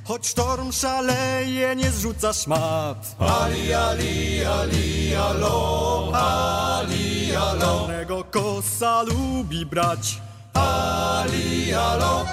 choć 0.06 0.26
sztorm 0.26 0.72
szaleje, 0.72 1.76
nie 1.76 1.90
zrzuca 1.90 2.32
szmat. 2.32 3.16
Ali, 3.18 3.74
ali, 3.74 4.44
ali, 4.44 5.16
alo, 5.16 6.10
ali, 6.14 7.36
alo. 7.36 7.86
Czarnego 7.86 8.24
kosa 8.24 9.02
lubi 9.02 9.66
brać. 9.66 10.20
Ali, 10.54 11.74
alo. 11.74 12.24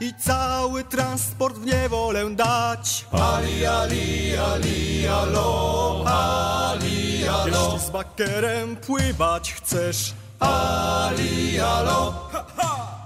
I 0.00 0.14
cały 0.14 0.84
transport 0.84 1.56
w 1.56 1.66
niewolę 1.66 2.30
dać. 2.30 3.04
Ali, 3.12 3.66
ali, 3.66 4.36
ali, 4.38 5.08
alo, 5.08 6.04
ali, 6.06 7.28
alo. 7.28 7.46
Jeśli 7.46 7.86
z 7.86 7.90
bakerem 7.90 8.76
pływać 8.76 9.52
chcesz, 9.52 10.14
ali, 10.40 11.60
alo, 11.60 12.14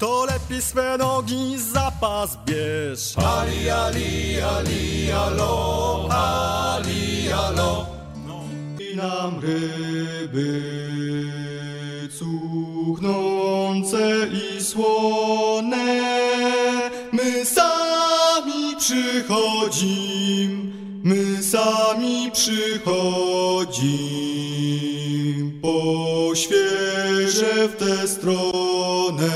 to 0.00 0.24
lepiej 0.24 0.62
swe 0.62 0.96
nogi 0.98 1.58
za 1.58 1.90
pas 2.00 2.38
bierz. 2.46 3.16
Ali, 3.16 3.70
ali, 3.70 4.42
ali, 4.42 5.12
alo, 5.12 6.08
ali, 6.10 7.32
alo. 7.32 7.86
I 8.80 8.96
nam 8.96 9.40
ryby 9.40 10.62
cuchnące 12.18 14.26
i 14.32 14.64
słone, 14.64 16.00
my 17.12 17.44
sami 17.44 18.76
przychodzim, 18.78 20.72
my 21.02 21.42
sami 21.42 22.30
przychodzim 22.32 22.80
po 25.62 26.32
świeże 26.34 27.68
w 27.68 27.76
tę 27.76 28.08
stronę. 28.08 29.30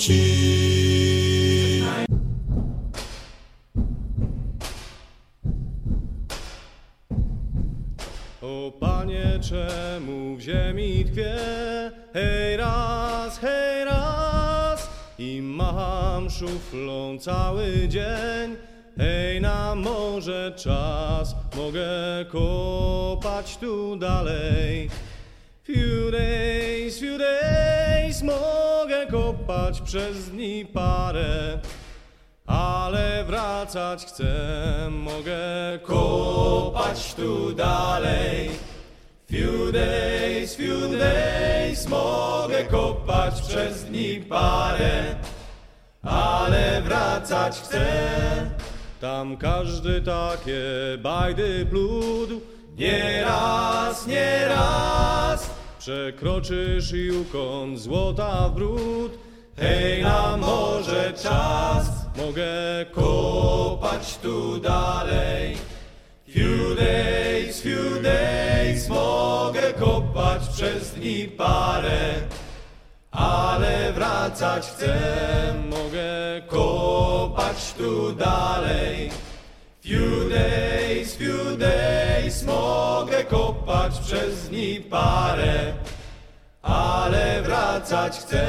Powróci. 0.00 1.82
O 8.42 8.72
panie, 8.80 9.38
czemu 9.40 10.36
w 10.36 10.40
ziemi 10.40 11.04
tkwie? 11.04 11.36
Hej 12.14 12.56
raz, 12.56 13.38
hej 13.38 13.84
raz 13.84 14.90
i 15.18 15.42
macham 15.42 16.30
szuflą 16.30 17.18
cały 17.18 17.88
dzień. 17.88 18.56
Hej, 18.96 19.40
na 19.40 19.74
morze 19.74 20.52
czas, 20.56 21.36
mogę 21.56 21.88
kopać 22.30 23.56
tu 23.56 23.96
dalej. 23.96 24.90
Few 25.64 26.10
days, 26.10 26.98
few 26.98 27.18
days, 27.18 28.22
mogę 28.22 28.59
przez 29.84 30.30
dni 30.30 30.66
parę. 30.66 31.58
Ale 32.46 33.24
wracać 33.24 34.04
chcę, 34.04 34.34
mogę 34.90 35.38
kopać 35.82 37.14
tu 37.14 37.52
dalej. 37.52 38.50
Few 39.30 39.72
days, 39.72 40.56
few 40.56 40.98
days, 40.98 41.88
mogę 41.88 42.64
kopać 42.64 43.40
przez 43.48 43.84
dni 43.84 44.20
parę. 44.28 45.14
Ale 46.02 46.82
wracać 46.82 47.56
chcę, 47.56 47.86
tam 49.00 49.36
każdy 49.36 50.02
takie 50.02 50.62
bajdy 51.02 51.66
plód. 51.70 52.30
Nie 52.76 53.22
raz, 53.24 54.06
nie 54.06 54.48
raz, 54.48 55.50
przekroczysz 55.78 56.92
yukon 56.92 57.76
złota 57.76 58.48
w 58.48 58.54
brud. 58.54 59.29
Hej, 59.60 60.02
na 60.02 60.36
morze 60.36 61.12
czas, 61.12 61.86
mogę 62.16 62.86
kopać 62.92 64.18
tu 64.22 64.58
dalej. 64.60 65.56
Few 66.28 66.76
days, 66.76 67.60
few 67.62 68.02
days, 68.02 68.88
mogę 68.88 69.72
kopać 69.72 70.48
przez 70.48 70.90
dni 70.90 71.28
parę. 71.28 72.00
Ale 73.10 73.92
wracać 73.92 74.66
chcę, 74.66 74.94
mogę 75.70 76.42
kopać 76.46 77.74
tu 77.78 78.12
dalej. 78.12 79.10
Few 79.84 80.28
days, 80.30 81.14
few 81.16 81.56
days, 81.58 82.42
mogę 82.42 83.24
kopać 83.24 83.98
przez 83.98 84.48
dni 84.48 84.80
parę. 84.80 85.72
Ale 86.62 87.42
wracać 87.42 88.18
chcę, 88.18 88.46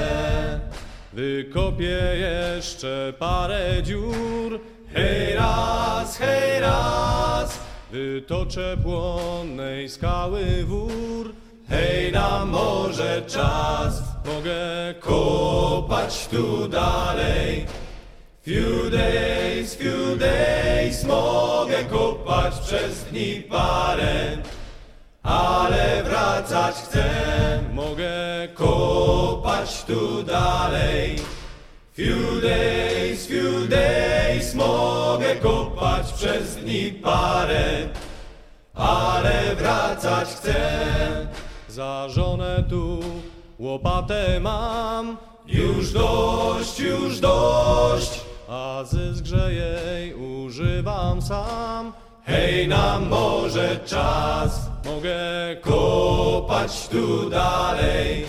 wykopię 1.13 1.99
jeszcze 2.19 3.13
parę 3.19 3.83
dziur. 3.83 4.59
Hej 4.93 5.35
raz, 5.35 6.17
hej 6.17 6.59
raz, 6.59 7.59
wytoczę 7.91 8.77
płonnej 8.83 9.89
skały 9.89 10.65
wór. 10.65 11.33
hej 11.69 12.11
na 12.11 12.45
morze 12.45 13.21
czas. 13.27 14.01
Mogę 14.25 14.93
kopać 14.99 16.27
tu 16.27 16.67
dalej. 16.67 17.65
Few 18.45 18.89
days, 18.91 19.75
few 19.75 20.17
days, 20.17 21.03
mogę 21.03 21.83
kopać 21.83 22.59
przez 22.59 23.03
dni 23.03 23.43
parę, 23.49 24.37
ale 25.23 26.03
wracać 26.03 26.75
chcę. 26.75 27.09
Mogę 27.73 28.47
kopać 28.53 29.83
tu 29.83 30.23
dalej. 30.23 31.15
Few 31.93 32.41
days, 32.41 33.27
few 33.27 33.67
days, 33.69 34.55
mogę 34.55 35.35
kopać 35.35 36.13
przez 36.13 36.55
dni 36.55 36.91
parę, 36.91 37.89
ale 38.73 39.55
wracać 39.55 40.27
chcę. 40.27 40.57
Za 41.69 42.09
żonę 42.09 42.63
tu 42.69 42.99
łopatę 43.59 44.39
mam, 44.39 45.17
już 45.47 45.93
dość, 45.93 46.79
już 46.79 47.19
dość, 47.19 48.21
a 48.49 48.83
zysk, 48.83 49.25
że 49.25 49.53
jej 49.53 50.13
używam 50.13 51.21
sam. 51.21 51.93
Hej, 52.25 52.67
na 52.67 52.99
morze 52.99 53.79
czas, 53.85 54.70
mogę 54.95 55.55
kopać 55.61 56.87
tu 56.87 57.29
dalej. 57.29 58.25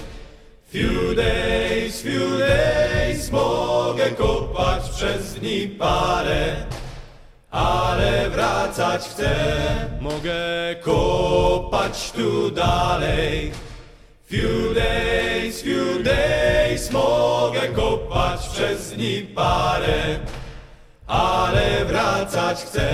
Few 0.72 1.14
days, 1.16 2.02
few 2.02 2.38
days, 2.38 3.30
mogę 3.30 4.10
kopać 4.10 4.88
przez 4.88 5.34
dni 5.34 5.68
parę, 5.68 6.56
ale 7.50 8.30
wracać 8.30 9.08
chcę. 9.08 9.34
Mogę 10.00 10.40
kopać 10.82 12.12
tu 12.12 12.50
dalej. 12.50 13.52
Few 14.30 14.74
days, 14.74 15.62
few 15.62 16.02
days, 16.02 16.90
mogę 16.90 17.68
kopać 17.68 18.48
przez 18.48 18.90
dni 18.90 19.22
parę, 19.34 20.18
ale 21.06 21.84
wracać 21.84 22.58
chcę. 22.58 22.88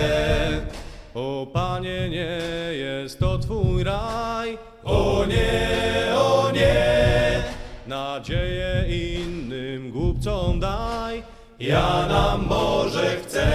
O 1.18 1.46
Panie, 1.46 2.08
nie 2.08 2.38
jest 2.76 3.18
to 3.18 3.38
Twój 3.38 3.84
raj. 3.84 4.58
O 4.84 5.24
nie, 5.28 6.14
o 6.14 6.50
nie, 6.50 7.42
nadzieję 7.86 8.84
innym 8.88 9.90
głupcom 9.90 10.60
daj. 10.60 11.22
Ja 11.60 12.06
na 12.08 12.38
morze 12.38 13.16
chcę, 13.22 13.46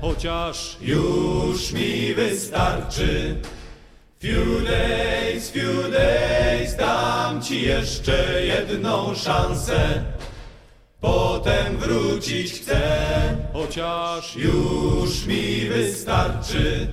chociaż 0.00 0.76
już 0.80 1.72
mi 1.72 2.14
wystarczy. 2.14 3.36
Few 4.20 4.64
days, 4.64 5.50
few 5.50 5.90
days, 5.90 6.76
dam 6.76 7.42
ci 7.42 7.62
jeszcze 7.62 8.44
jedną 8.44 9.14
szansę. 9.14 10.04
Potem 11.00 11.76
wrócić 11.76 12.52
chcę, 12.52 12.80
chociaż 13.52 14.36
już 14.36 15.26
mi 15.26 15.68
wystarczy. 15.68 16.92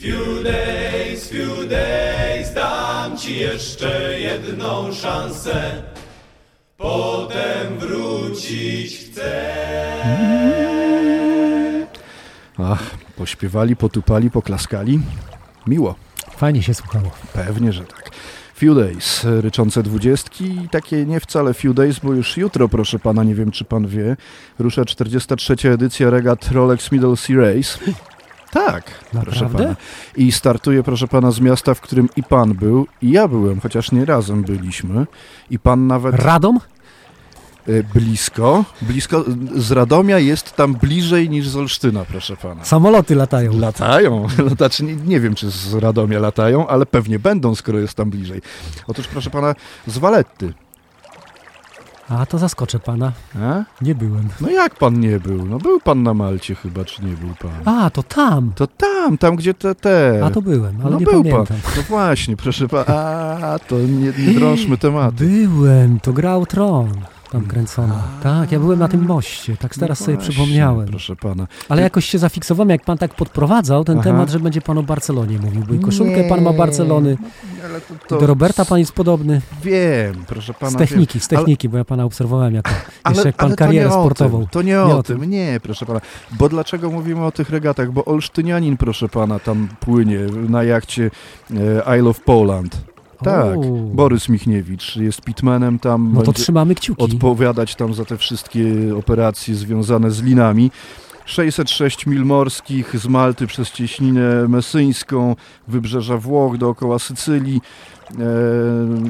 Few 0.00 0.42
days, 0.42 1.28
few 1.28 1.68
days, 1.68 2.54
dam 2.54 3.18
ci 3.18 3.38
jeszcze 3.38 4.20
jedną 4.20 4.92
szansę. 4.92 5.82
Potem 6.76 7.78
wrócić 7.78 8.98
chcę. 8.98 9.54
Ach, 12.58 12.90
pośpiewali, 13.16 13.76
potupali, 13.76 14.30
poklaskali. 14.30 15.00
Miło. 15.66 15.94
Fajnie 16.36 16.62
się 16.62 16.74
słuchało. 16.74 17.10
Pewnie, 17.32 17.72
że 17.72 17.84
tak. 17.84 18.10
Few 18.56 18.74
Days, 18.74 19.24
ryczące 19.24 19.82
dwudziestki 19.82 20.44
i 20.44 20.68
takie 20.68 21.06
nie 21.06 21.20
wcale 21.20 21.54
Few 21.54 21.74
Days, 21.74 21.98
bo 21.98 22.12
już 22.12 22.36
jutro, 22.36 22.68
proszę 22.68 22.98
pana, 22.98 23.24
nie 23.24 23.34
wiem 23.34 23.50
czy 23.50 23.64
pan 23.64 23.86
wie, 23.86 24.16
rusza 24.58 24.84
43. 24.84 25.70
edycja 25.70 26.10
regat 26.10 26.50
Rolex 26.50 26.92
Middle 26.92 27.16
Sea 27.16 27.36
Race. 27.36 27.78
Tak, 28.50 29.04
proszę 29.12 29.44
Naprawdę? 29.44 29.64
pana. 29.64 29.76
I 30.16 30.32
startuje, 30.32 30.82
proszę 30.82 31.08
pana, 31.08 31.30
z 31.30 31.40
miasta, 31.40 31.74
w 31.74 31.80
którym 31.80 32.08
i 32.16 32.22
pan 32.22 32.54
był, 32.54 32.86
i 33.02 33.10
ja 33.10 33.28
byłem, 33.28 33.60
chociaż 33.60 33.92
nie 33.92 34.04
razem 34.04 34.42
byliśmy. 34.42 35.06
I 35.50 35.58
pan 35.58 35.86
nawet... 35.86 36.14
Radom? 36.14 36.60
Y, 37.68 37.84
Blisko, 37.94 38.64
blisko. 38.82 39.24
Z 39.56 39.72
Radomia 39.72 40.18
jest 40.18 40.56
tam 40.56 40.74
bliżej 40.74 41.30
niż 41.30 41.48
z 41.48 41.56
Olsztyna, 41.56 42.04
proszę 42.04 42.36
pana. 42.36 42.64
Samoloty 42.64 43.14
latają. 43.14 43.58
Latają. 43.58 44.26
Znaczy, 44.56 44.84
nie, 44.84 44.96
nie 44.96 45.20
wiem, 45.20 45.34
czy 45.34 45.50
z 45.50 45.74
Radomia 45.74 46.18
latają, 46.18 46.66
ale 46.66 46.86
pewnie 46.86 47.18
będą, 47.18 47.54
skoro 47.54 47.78
jest 47.78 47.94
tam 47.94 48.10
bliżej. 48.10 48.42
Otóż, 48.86 49.06
proszę 49.06 49.30
pana, 49.30 49.54
z 49.86 49.98
Waletty. 49.98 50.52
A 52.08 52.26
to 52.26 52.38
zaskoczę 52.38 52.78
pana. 52.78 53.12
A? 53.42 53.64
Nie 53.84 53.94
byłem. 53.94 54.28
No 54.40 54.50
jak 54.50 54.74
pan 54.74 55.00
nie 55.00 55.20
był? 55.20 55.46
No 55.46 55.58
był 55.58 55.80
pan 55.80 56.02
na 56.02 56.14
Malcie 56.14 56.54
chyba, 56.54 56.84
czy 56.84 57.04
nie 57.04 57.12
był 57.12 57.30
pan? 57.42 57.74
A, 57.76 57.90
to 57.90 58.02
tam. 58.02 58.52
To 58.56 58.66
tam, 58.66 59.18
tam 59.18 59.36
gdzie 59.36 59.54
te... 59.54 59.74
te. 59.74 60.20
A 60.24 60.30
to 60.30 60.42
byłem, 60.42 60.80
ale 60.80 60.90
no 60.90 60.98
nie 60.98 61.04
był 61.04 61.22
pamiętam. 61.24 61.46
Pan. 61.46 61.56
No 61.76 61.82
właśnie, 61.88 62.36
proszę 62.36 62.68
pana. 62.68 62.84
A, 62.86 63.58
to 63.58 63.78
nie, 63.78 64.12
nie 64.26 64.34
drążmy 64.34 64.78
tematu. 64.78 65.16
Byłem, 65.24 66.00
to 66.00 66.12
grał 66.12 66.46
Tron 66.46 66.90
tam 67.34 67.46
kręcono. 67.46 67.94
Tak, 68.22 68.52
ja 68.52 68.58
byłem 68.58 68.78
na 68.78 68.88
tym 68.88 69.06
moście, 69.06 69.56
tak 69.56 69.74
teraz 69.74 70.00
No 70.00 70.06
sobie 70.06 70.16
właśnie, 70.16 70.32
przypomniałem. 70.32 70.88
Proszę 70.88 71.16
pana. 71.16 71.46
Ale 71.68 71.82
jakoś 71.82 72.04
się 72.04 72.18
zafiksowałem, 72.18 72.70
jak 72.70 72.84
pan 72.84 72.98
tak 72.98 73.14
podprowadzał 73.14 73.84
ten 73.84 73.98
Aha. 73.98 74.04
temat, 74.04 74.30
że 74.30 74.40
będzie 74.40 74.60
pan 74.60 74.78
o 74.78 74.82
Barcelonie 74.82 75.38
mówił, 75.38 75.62
bo 75.68 75.74
i 75.74 75.78
koszulkę 75.78 76.28
pan 76.28 76.42
ma 76.42 76.50
Nie, 76.50 76.56
Barcelony. 76.56 77.16
Ale 77.64 77.80
to, 77.80 78.16
I 78.16 78.20
Do 78.20 78.26
Roberta 78.26 78.64
pan 78.64 78.78
jest 78.78 78.92
podobny. 78.92 79.40
Wiem, 79.62 80.24
proszę 80.26 80.54
pana. 80.54 80.70
Z 80.70 80.76
techniki, 80.76 81.18
wiem. 81.18 81.22
z 81.22 81.28
techniki, 81.28 81.68
bo 81.68 81.78
ja 81.78 81.84
pana 81.84 82.04
obserwowałem 82.04 82.54
jako, 82.54 82.70
Ale, 83.02 83.14
jeszcze 83.14 83.28
jak 83.28 83.36
pan 83.36 83.46
ale 83.46 83.56
to 83.56 83.58
karierę 83.58 83.88
nie 83.88 83.94
o 83.94 84.00
sportową. 84.00 84.38
Tym, 84.38 84.48
to 84.48 84.62
nie, 84.62 84.80
o, 84.80 85.02
tym. 85.02 85.24
nie, 85.24 85.60
proszę 85.62 85.86
pana. 85.86 86.00
Bo 86.38 86.48
dlaczego 86.48 86.90
mówimy 86.90 87.24
o 87.24 87.32
tych 87.32 87.50
regatach? 87.50 87.92
Bo 87.92 88.04
Olsztynianin, 88.04 88.76
proszę 88.76 89.08
pana, 89.08 89.38
tam 89.38 89.68
płynie 89.80 90.18
na 90.48 90.64
jachcie 90.64 91.10
e, 91.86 91.98
Isle 91.98 92.10
of 92.10 92.20
Poland. 92.20 92.93
Tak, 93.24 93.56
O. 93.58 93.60
Borys 93.94 94.28
Michniewicz 94.28 94.96
jest 94.96 95.20
pitmanem 95.20 95.78
tam. 95.78 96.10
No 96.14 96.22
to 96.22 96.32
trzymamy 96.32 96.74
kciuki. 96.74 97.02
Odpowiadać 97.02 97.74
tam 97.74 97.94
za 97.94 98.04
te 98.04 98.18
wszystkie 98.18 98.64
operacje 98.96 99.54
związane 99.54 100.10
z 100.10 100.22
linami. 100.22 100.70
606 101.24 102.06
mil 102.06 102.24
morskich 102.24 102.98
z 102.98 103.06
Malty 103.06 103.46
przez 103.46 103.70
cieśninę 103.70 104.48
mesyńską, 104.48 105.36
wybrzeża 105.68 106.16
Włoch 106.16 106.58
dookoła 106.58 106.98
Sycylii, 106.98 107.60
e, 108.10 108.14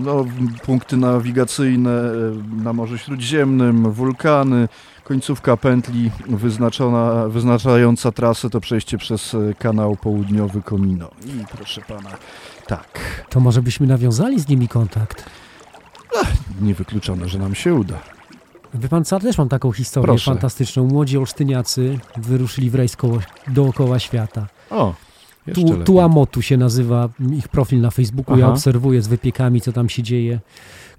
no, 0.04 0.24
punkty 0.66 0.96
nawigacyjne 0.96 1.90
e, 1.90 2.62
na 2.64 2.72
Morzu 2.72 2.98
Śródziemnym, 2.98 3.92
wulkany, 3.92 4.68
końcówka 5.04 5.56
pętli 5.56 6.10
wyznaczona, 6.26 7.28
wyznaczająca 7.28 8.12
trasę 8.12 8.50
to 8.50 8.60
przejście 8.60 8.98
przez 8.98 9.34
e, 9.34 9.54
kanał 9.54 9.96
południowy 9.96 10.62
Komino. 10.62 11.10
I 11.26 11.56
proszę 11.56 11.80
pana, 11.88 12.10
tak, 12.66 13.24
To 13.30 13.40
może 13.40 13.62
byśmy 13.62 13.86
nawiązali 13.86 14.40
z 14.40 14.48
nimi 14.48 14.68
kontakt. 14.68 15.24
niewykluczone, 16.60 17.28
że 17.28 17.38
nam 17.38 17.54
się 17.54 17.74
uda. 17.74 17.98
Wie 18.74 18.88
pan 18.88 19.04
co, 19.04 19.20
też 19.20 19.38
mam 19.38 19.48
taką 19.48 19.72
historię 19.72 20.06
Proszę. 20.06 20.30
fantastyczną. 20.30 20.86
Młodzi 20.86 21.18
olsztyniacy 21.18 21.98
wyruszyli 22.16 22.70
w 22.70 22.74
rejs 22.74 22.96
koło, 22.96 23.18
dookoła 23.48 23.98
świata. 23.98 24.46
O, 24.70 24.94
Tu. 25.54 25.84
Tuamotu 25.84 26.42
się 26.42 26.56
nazywa 26.56 27.08
ich 27.32 27.48
profil 27.48 27.80
na 27.80 27.90
Facebooku. 27.90 28.36
Ja 28.38 28.44
Aha. 28.44 28.52
obserwuję 28.54 29.02
z 29.02 29.08
wypiekami, 29.08 29.60
co 29.60 29.72
tam 29.72 29.88
się 29.88 30.02
dzieje. 30.02 30.40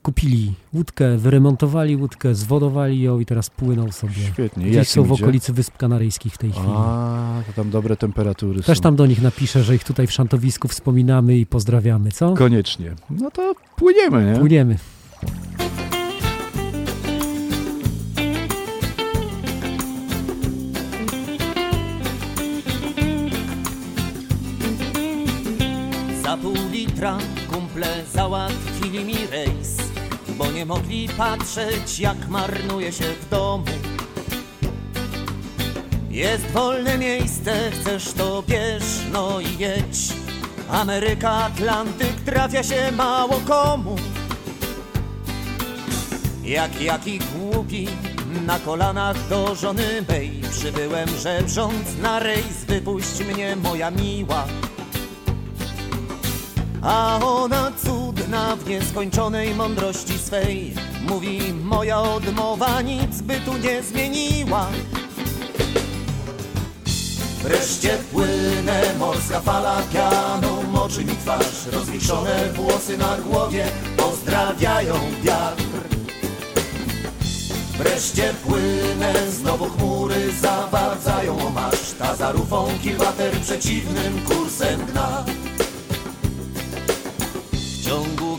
Kupili 0.10 0.54
łódkę, 0.74 1.18
wyremontowali 1.18 1.96
łódkę, 1.96 2.36
zwodowali 2.36 3.02
ją 3.02 3.20
i 3.20 3.26
teraz 3.26 3.50
płyną 3.50 3.92
sobie. 3.92 4.14
Świetnie. 4.34 4.64
Gdzieś 4.66 4.76
Jak 4.76 4.88
są 4.88 5.04
w 5.04 5.12
idzie? 5.12 5.24
okolicy 5.24 5.54
Wysp 5.54 5.78
Kanaryjskich 5.78 6.34
w 6.34 6.38
tej 6.38 6.52
chwili. 6.52 6.68
A, 6.76 7.42
to 7.48 7.54
tam 7.54 7.70
dobre 7.70 7.98
temperatury 7.98 8.62
Też 8.64 8.78
są. 8.78 8.84
tam 8.84 8.96
do 8.96 9.06
nich 9.06 9.22
napiszę, 9.22 9.64
że 9.64 9.76
ich 9.76 9.84
tutaj 9.84 10.08
w 10.08 10.12
Szantowisku 10.12 10.68
wspominamy 10.68 11.38
i 11.38 11.46
pozdrawiamy, 11.46 12.12
co? 12.12 12.34
Koniecznie. 12.34 12.92
No 13.10 13.32
to 13.32 13.56
płyniemy, 13.78 14.34
nie? 14.34 14.40
Płyniemy. 14.40 14.78
Za 26.24 26.38
pół 26.38 26.54
litra 26.72 27.18
kumple 27.52 27.88
załatwili 28.14 29.06
mi 29.06 29.16
rejs, 29.32 29.78
bo 30.38 30.52
nie 30.52 30.66
mogli 30.66 31.10
patrzeć 31.18 32.00
jak 32.00 32.28
marnuje 32.28 32.92
się 32.92 33.04
w 33.04 33.30
domu. 33.30 33.64
Jest 36.10 36.46
wolne 36.52 36.98
miejsce, 36.98 37.72
chcesz 37.72 38.14
to 38.14 38.44
bierz, 38.48 38.84
no 39.12 39.40
i 39.40 39.58
jedź. 39.58 40.14
Ameryka, 40.70 41.32
Atlantyk 41.32 42.22
trafia 42.26 42.64
się 42.64 42.92
mało 42.92 43.42
komu. 43.48 43.96
Jak 46.44 46.82
jaki 46.82 47.20
głupi, 47.20 47.88
na 48.46 48.60
kolanach 48.60 49.28
do 49.28 49.56
żony 49.56 50.06
mej 50.10 50.46
Przybyłem 50.52 51.10
żebrząc 51.10 51.98
na 52.02 52.20
rejs, 52.20 52.64
wypuść 52.68 53.20
mnie 53.20 53.56
moja 53.56 53.92
miła 53.92 54.48
A 56.86 57.20
ona 57.24 57.72
cud 57.84 58.16
wierna 58.36 58.56
w 58.56 58.70
nieskończonej 58.70 59.56
mądrości 59.56 60.20
swej. 60.20 60.74
Mówi 61.08 61.54
moja 61.64 62.00
odmowa 62.00 62.82
nic 62.82 63.22
by 63.22 63.40
tu 63.40 63.58
nie 63.58 63.84
zmieniła. 63.84 64.68
Wreszcie 67.44 67.98
płynę, 68.12 68.82
morska 69.00 69.40
fala 69.40 69.82
pianą 69.94 70.64
moczy 70.64 71.06
mi 71.06 71.16
twarz, 71.16 71.66
rozwiszone 71.72 72.50
włosy 72.54 72.98
na 72.98 73.18
głowie 73.18 73.66
pozdrawiają 73.98 74.94
wiatr. 75.24 75.64
Wreszcie 77.78 78.34
płynę, 78.46 79.14
znowu 79.32 79.66
chmury 79.66 80.32
zawadzają 80.42 81.48
omarz, 81.48 81.92
ta 82.00 82.16
za 82.16 82.32
rufą 82.32 82.68
kilwater 82.84 83.32
przeciwnym 83.32 84.22
kursem 84.28 84.86
gna. 84.86 85.26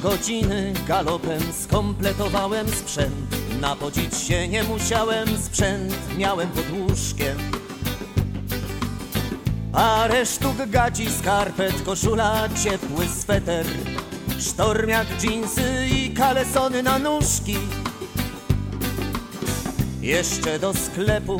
Godziny 0.07 0.73
galopem 0.89 1.41
skompletowałem 1.61 2.69
sprzęt, 2.69 3.37
napodzić 3.61 4.17
się 4.17 4.49
nie 4.49 4.65
musiałem, 4.65 5.29
sprzęt 5.39 5.95
miałem 6.19 6.49
pod 6.49 6.65
łóżkiem. 6.71 7.39
Parę 9.73 10.27
sztuk 10.27 10.57
gaci, 10.67 11.11
skarpet, 11.11 11.83
koszula, 11.83 12.49
ciepły 12.65 13.07
sweter 13.09 13.67
Sztormiak, 14.41 15.07
dżinsy 15.19 15.87
i 15.93 16.11
kalesony 16.15 16.83
na 16.83 16.99
nóżki. 16.99 17.57
Jeszcze 20.01 20.59
do 20.59 20.75
sklepu 20.75 21.39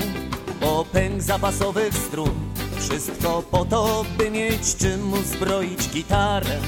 po 0.61 0.87
pęk 0.93 1.23
zapasowych 1.23 1.95
strun. 1.95 2.35
Wszystko 2.79 3.43
po 3.51 3.65
to, 3.65 4.05
by 4.19 4.31
mieć 4.31 4.77
czym 4.77 5.13
uzbroić 5.13 5.89
gitarę 5.89 6.59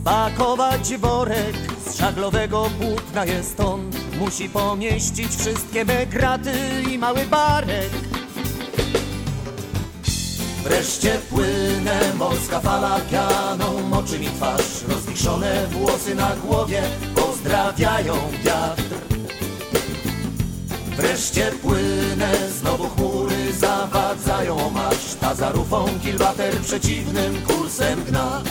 Spakować 0.00 0.96
worek 0.96 1.56
z 1.86 1.96
żaglowego 1.98 2.70
płótna 2.80 3.24
jest 3.24 3.60
on. 3.60 3.90
Musi 4.18 4.48
pomieścić 4.48 5.36
wszystkie 5.36 5.84
me 5.84 6.06
i 6.90 6.98
mały 6.98 7.26
barek. 7.26 7.90
Wreszcie 10.64 11.18
płynę, 11.30 12.14
morska 12.18 12.60
fala 12.60 13.00
pianą. 13.10 13.82
Moczy 13.88 14.18
mi 14.18 14.26
twarz 14.26 14.82
Rozwiszone 14.88 15.66
włosy 15.66 16.14
na 16.14 16.36
głowie 16.36 16.82
pozdrawiają 17.14 18.14
wiatr. 18.44 18.82
Wreszcie 20.96 21.52
płynę, 21.62 22.32
znowu 22.60 22.88
chmury 22.88 23.52
zawadzają. 23.52 24.66
Omarz 24.66 25.14
Ta 25.20 25.34
za 25.34 25.52
rufą 25.52 25.84
przeciwnym 26.62 27.42
kursem 27.46 28.04
gna 28.04 28.42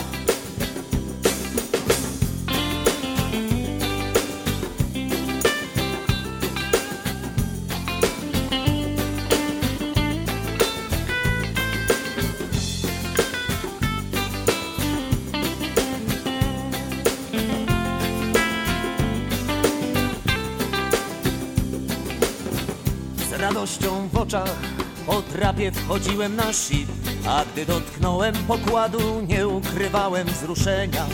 po 25.50 25.54
trapie 25.54 25.72
wchodziłem 25.72 26.36
na 26.36 26.52
ship 26.52 26.88
A 27.26 27.44
gdy 27.52 27.66
dotknąłem 27.66 28.34
pokładu 28.34 29.20
nie 29.28 29.48
ukrywałem 29.48 30.26
wzruszenia. 30.26 31.06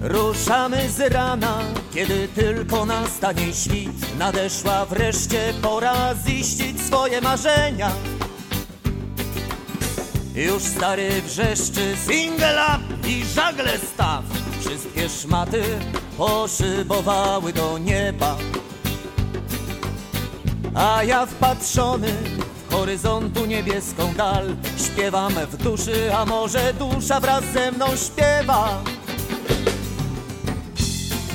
Ruszamy 0.00 0.90
z 0.90 1.12
rana, 1.12 1.58
kiedy 1.94 2.28
tylko 2.28 2.86
nastanie 2.86 3.54
świt. 3.54 4.18
Nadeszła 4.18 4.86
wreszcie 4.86 5.54
pora 5.62 6.14
ziścić 6.26 6.80
swoje 6.80 7.20
marzenia. 7.20 7.90
Już 10.34 10.62
stary 10.62 11.22
wrzeszczy 11.22 11.96
single 12.06 12.62
up 12.66 13.08
i 13.08 13.24
żagle 13.24 13.78
staw. 13.94 14.24
Wszystkie 14.60 15.08
szmaty 15.08 15.62
poszybowały 16.18 17.52
do 17.52 17.78
nieba 17.78 18.36
a 20.74 21.04
ja 21.04 21.26
wpatrzony 21.26 22.12
w 22.68 22.72
horyzontu 22.72 23.46
niebieską 23.46 24.14
dal 24.16 24.56
Śpiewam 24.76 25.32
w 25.32 25.56
duszy, 25.56 26.14
a 26.14 26.24
może 26.24 26.74
dusza 26.74 27.20
wraz 27.20 27.44
ze 27.54 27.72
mną 27.72 27.86
śpiewa. 27.96 28.82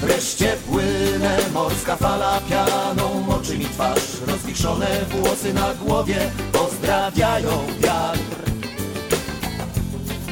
Wreszcie 0.01 0.57
płynę, 0.69 1.37
morska 1.53 1.95
fala 1.95 2.41
pianą 2.49 3.21
moczy 3.27 3.57
mi 3.57 3.65
twarz 3.65 4.21
Rozwiszone 4.27 4.87
włosy 5.09 5.53
na 5.53 5.73
głowie 5.73 6.31
pozdrawiają 6.51 7.49
wiatr. 7.79 8.39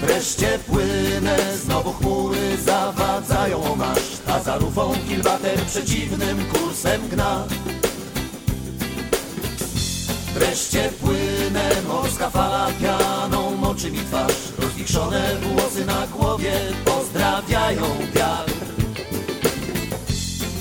Wreszcie 0.01 0.59
płynę, 0.67 1.37
znowu 1.63 1.93
chmury 1.93 2.57
zawadzają 2.65 3.63
omarz 3.63 4.17
A 4.27 4.39
za 4.39 4.57
rufą 4.57 4.93
kilwater 5.07 5.59
przeciwnym 5.59 6.45
kursem 6.45 7.01
gna 7.09 7.43
Wreszcie 10.39 10.89
płynę, 11.01 11.69
morska 11.87 12.29
fala 12.29 12.67
pianą 12.81 13.55
moczy 13.55 13.91
mi 13.91 13.99
twarz. 13.99 14.33
Rozwiszone 14.59 15.35
włosy 15.35 15.85
na 15.85 16.07
głowie 16.07 16.51
pozdrawiają 16.85 17.83
wiatr. 18.15 18.53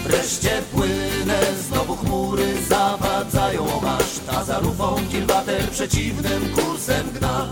Wreszcie 0.05 0.63
płynę, 0.73 1.41
znowu 1.69 1.97
chmury 1.97 2.47
zawadzają 2.69 3.79
omarz 3.79 4.19
Ta 4.27 4.45
za 4.45 4.59
rufą 4.59 4.97
kilwater 5.11 5.71
przeciwnym 5.71 6.55
kursem 6.55 7.11
gna 7.11 7.49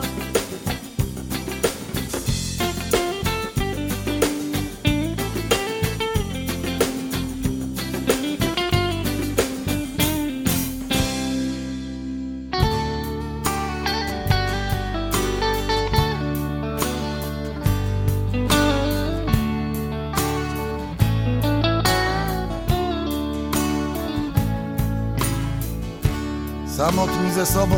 ze 27.34 27.46
sobą 27.46 27.76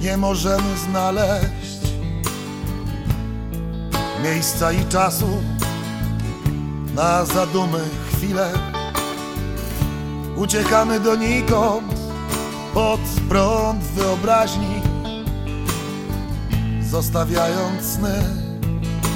nie 0.00 0.16
możemy 0.16 0.78
znaleźć 0.88 1.78
miejsca 4.22 4.72
i 4.72 4.86
czasu 4.86 5.42
na 6.94 7.24
zadumy 7.24 7.80
chwile. 8.12 8.52
Uciekamy 10.36 11.00
donikąd 11.00 11.94
pod 12.74 13.00
prąd 13.28 13.82
wyobraźni, 13.84 14.82
zostawiając 16.90 17.82
sny 17.82 18.24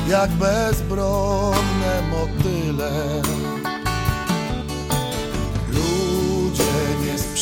jak 0.09 0.31
bezbronne 0.31 2.03
motyle. 2.11 2.93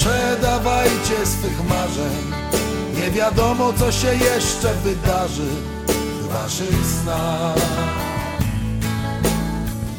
Sprzedawajcie 0.00 1.26
swych 1.26 1.68
marzeń, 1.68 2.32
nie 2.94 3.10
wiadomo 3.10 3.72
co 3.72 3.92
się 3.92 4.14
jeszcze 4.14 4.74
wydarzy 4.74 5.50
w 5.88 6.28
waszych 6.32 6.86
snach. 7.02 7.56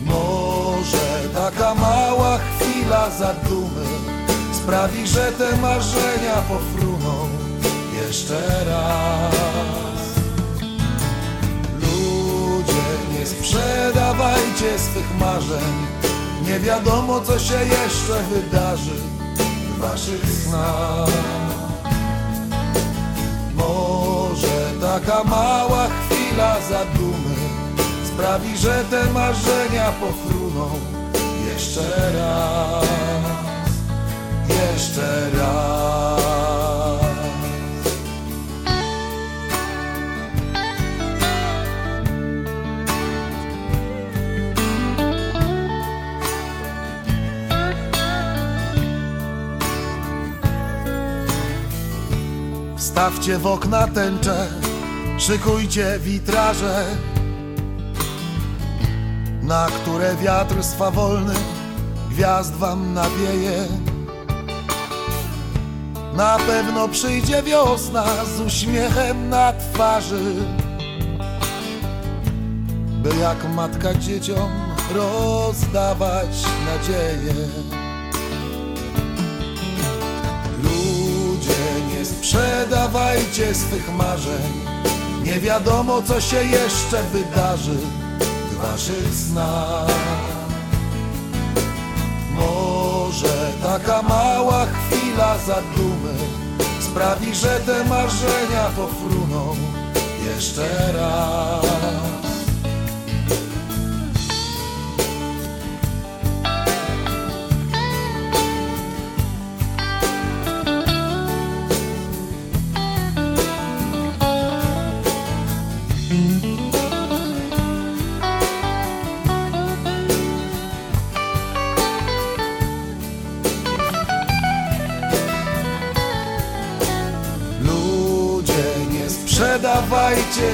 Może 0.06 1.30
taka 1.34 1.76
mała 1.76 2.40
chwila 2.40 3.10
zadumy 3.10 3.86
sprawi, 4.54 5.08
że 5.08 5.32
te 5.32 5.58
marzenia 5.58 6.36
pofruną 6.50 7.28
jeszcze 8.02 8.66
raz. 8.66 9.36
Ludzie, 11.82 13.20
nie 13.20 13.26
sprzedawajcie 13.26 14.80
swych 14.80 15.20
marzeń, 15.20 15.88
nie 16.48 16.60
wiadomo 16.60 17.22
co 17.22 17.40
się 17.40 17.60
jeszcze 17.60 18.24
wydarzy 18.34 19.12
w 19.82 19.84
waszych 19.84 20.26
snach. 20.26 21.10
Może 23.56 24.72
taka 24.82 25.24
mała 25.24 25.88
chwila 25.88 26.58
zadumy 26.70 27.36
sprawi, 28.06 28.58
że 28.58 28.86
te 28.90 29.12
marzenia 29.14 29.92
pofruną 29.92 30.70
jeszcze 31.54 32.12
raz, 32.14 32.86
jeszcze 34.50 35.30
raz. 35.38 36.31
Stawcie 52.92 53.38
w 53.38 53.48
okna 53.48 53.88
tęcze, 53.88 54.48
szykujcie 55.18 56.00
witraże, 56.00 56.86
na 59.42 59.68
które 59.68 60.16
wiatr 60.16 60.64
swawolny 60.64 61.34
gwiazd 62.10 62.54
wam 62.56 62.94
nawieje. 62.94 63.68
Na 66.16 66.38
pewno 66.38 66.88
przyjdzie 66.88 67.44
wiosna 67.44 68.06
z 68.38 68.40
uśmiechem 68.40 69.30
na 69.30 69.54
twarzy, 69.54 70.36
by 73.04 73.16
jak 73.16 73.54
matka 73.56 73.94
dzieciom 73.94 74.50
rozdawać 74.94 76.44
nadzieję. 76.66 77.71
Sprzedawajcie 82.22 83.56
swych 83.56 83.94
marzeń, 83.94 84.52
nie 85.24 85.40
wiadomo 85.40 86.02
co 86.02 86.22
się 86.22 86.44
jeszcze 86.44 87.04
wydarzy 87.04 87.78
w 88.52 88.56
waszych 88.56 89.16
snach. 89.16 89.88
Może 92.32 93.52
taka 93.64 94.02
mała 94.02 94.66
chwila 94.66 95.38
zadumy 95.38 96.14
sprawi, 96.80 97.36
że 97.36 97.60
te 97.60 97.84
marzenia 97.84 98.70
pofruną 98.76 99.56
jeszcze 100.26 100.94
raz. 100.94 102.01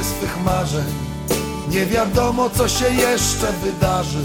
Swych 0.04 0.44
marzeń. 0.46 0.94
Nie 1.70 1.86
wiadomo 1.86 2.50
co 2.50 2.68
się 2.68 2.90
jeszcze 2.90 3.52
wydarzy 3.64 4.24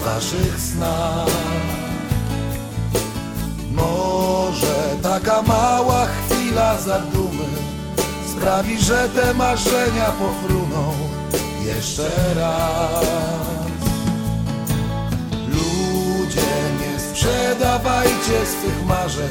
w 0.00 0.04
waszych 0.04 0.60
snach. 0.60 1.28
Może 3.72 4.96
taka 5.02 5.42
mała 5.42 6.06
chwila 6.06 6.80
zadumy 6.80 7.70
Sprawi, 8.40 8.78
że 8.78 9.08
te 9.08 9.34
marzenia 9.34 10.04
pofruną 10.04 10.92
jeszcze 11.66 12.10
raz. 12.34 13.06
Ludzie, 15.48 16.50
nie 16.80 17.00
sprzedawajcie 17.00 18.46
swych 18.46 18.86
marzeń. 18.86 19.28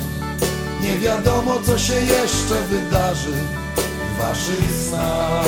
Nie 0.81 0.97
wiadomo 0.97 1.59
co 1.65 1.77
się 1.77 1.93
jeszcze 1.93 2.61
wydarzy 2.69 3.33
waszych 4.19 4.71
snach 4.87 5.45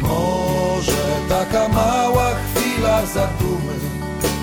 Może 0.00 1.06
taka 1.28 1.68
mała 1.68 2.30
chwila 2.34 3.06
zadumy 3.06 3.76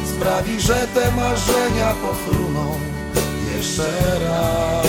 Sprawi, 0.06 0.62
że 0.62 0.88
te 0.94 1.12
marzenia 1.12 1.94
pofruną 1.94 2.80
Jeszcze 3.56 4.20
raz, 4.26 4.88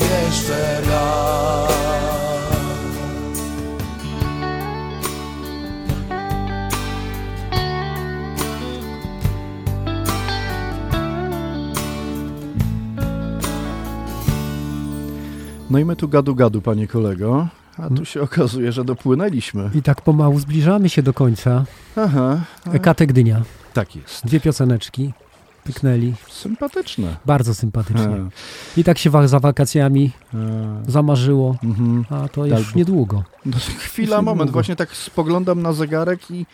jeszcze 0.00 0.80
raz 0.90 1.91
No 15.72 15.78
i 15.78 15.84
my 15.84 15.96
tu 15.96 16.08
gadu 16.08 16.34
gadu, 16.34 16.62
panie 16.62 16.88
kolego, 16.88 17.48
a 17.78 17.88
tu 17.90 18.04
się 18.04 18.22
okazuje, 18.22 18.72
że 18.72 18.84
dopłynęliśmy. 18.84 19.70
I 19.74 19.82
tak 19.82 20.00
pomału 20.02 20.38
zbliżamy 20.38 20.88
się 20.88 21.02
do 21.02 21.12
końca. 21.14 21.64
Aha. 21.96 22.40
Ekatek 22.72 23.08
Gdynia. 23.08 23.42
Tak 23.74 23.96
jest. 23.96 24.26
Dwie 24.26 24.40
pioseneczki. 24.40 25.12
Pyknęli. 25.64 26.14
Sympatyczne. 26.30 27.16
Bardzo 27.26 27.54
sympatycznie. 27.54 28.02
Ha. 28.06 28.28
I 28.76 28.84
tak 28.84 28.98
się 28.98 29.10
wa- 29.10 29.26
za 29.28 29.40
wakacjami 29.40 30.10
zamarzyło, 30.88 31.56
Mhm. 31.64 32.04
a 32.10 32.28
to 32.28 32.46
już 32.46 32.54
Albo- 32.56 32.68
niedługo. 32.78 33.22
No, 33.46 33.56
chwila, 33.78 34.16
Już 34.16 34.24
moment, 34.24 34.38
niedługo. 34.38 34.52
właśnie 34.52 34.76
tak 34.76 34.96
spoglądam 34.96 35.62
na 35.62 35.72
zegarek 35.72 36.30
i 36.30 36.46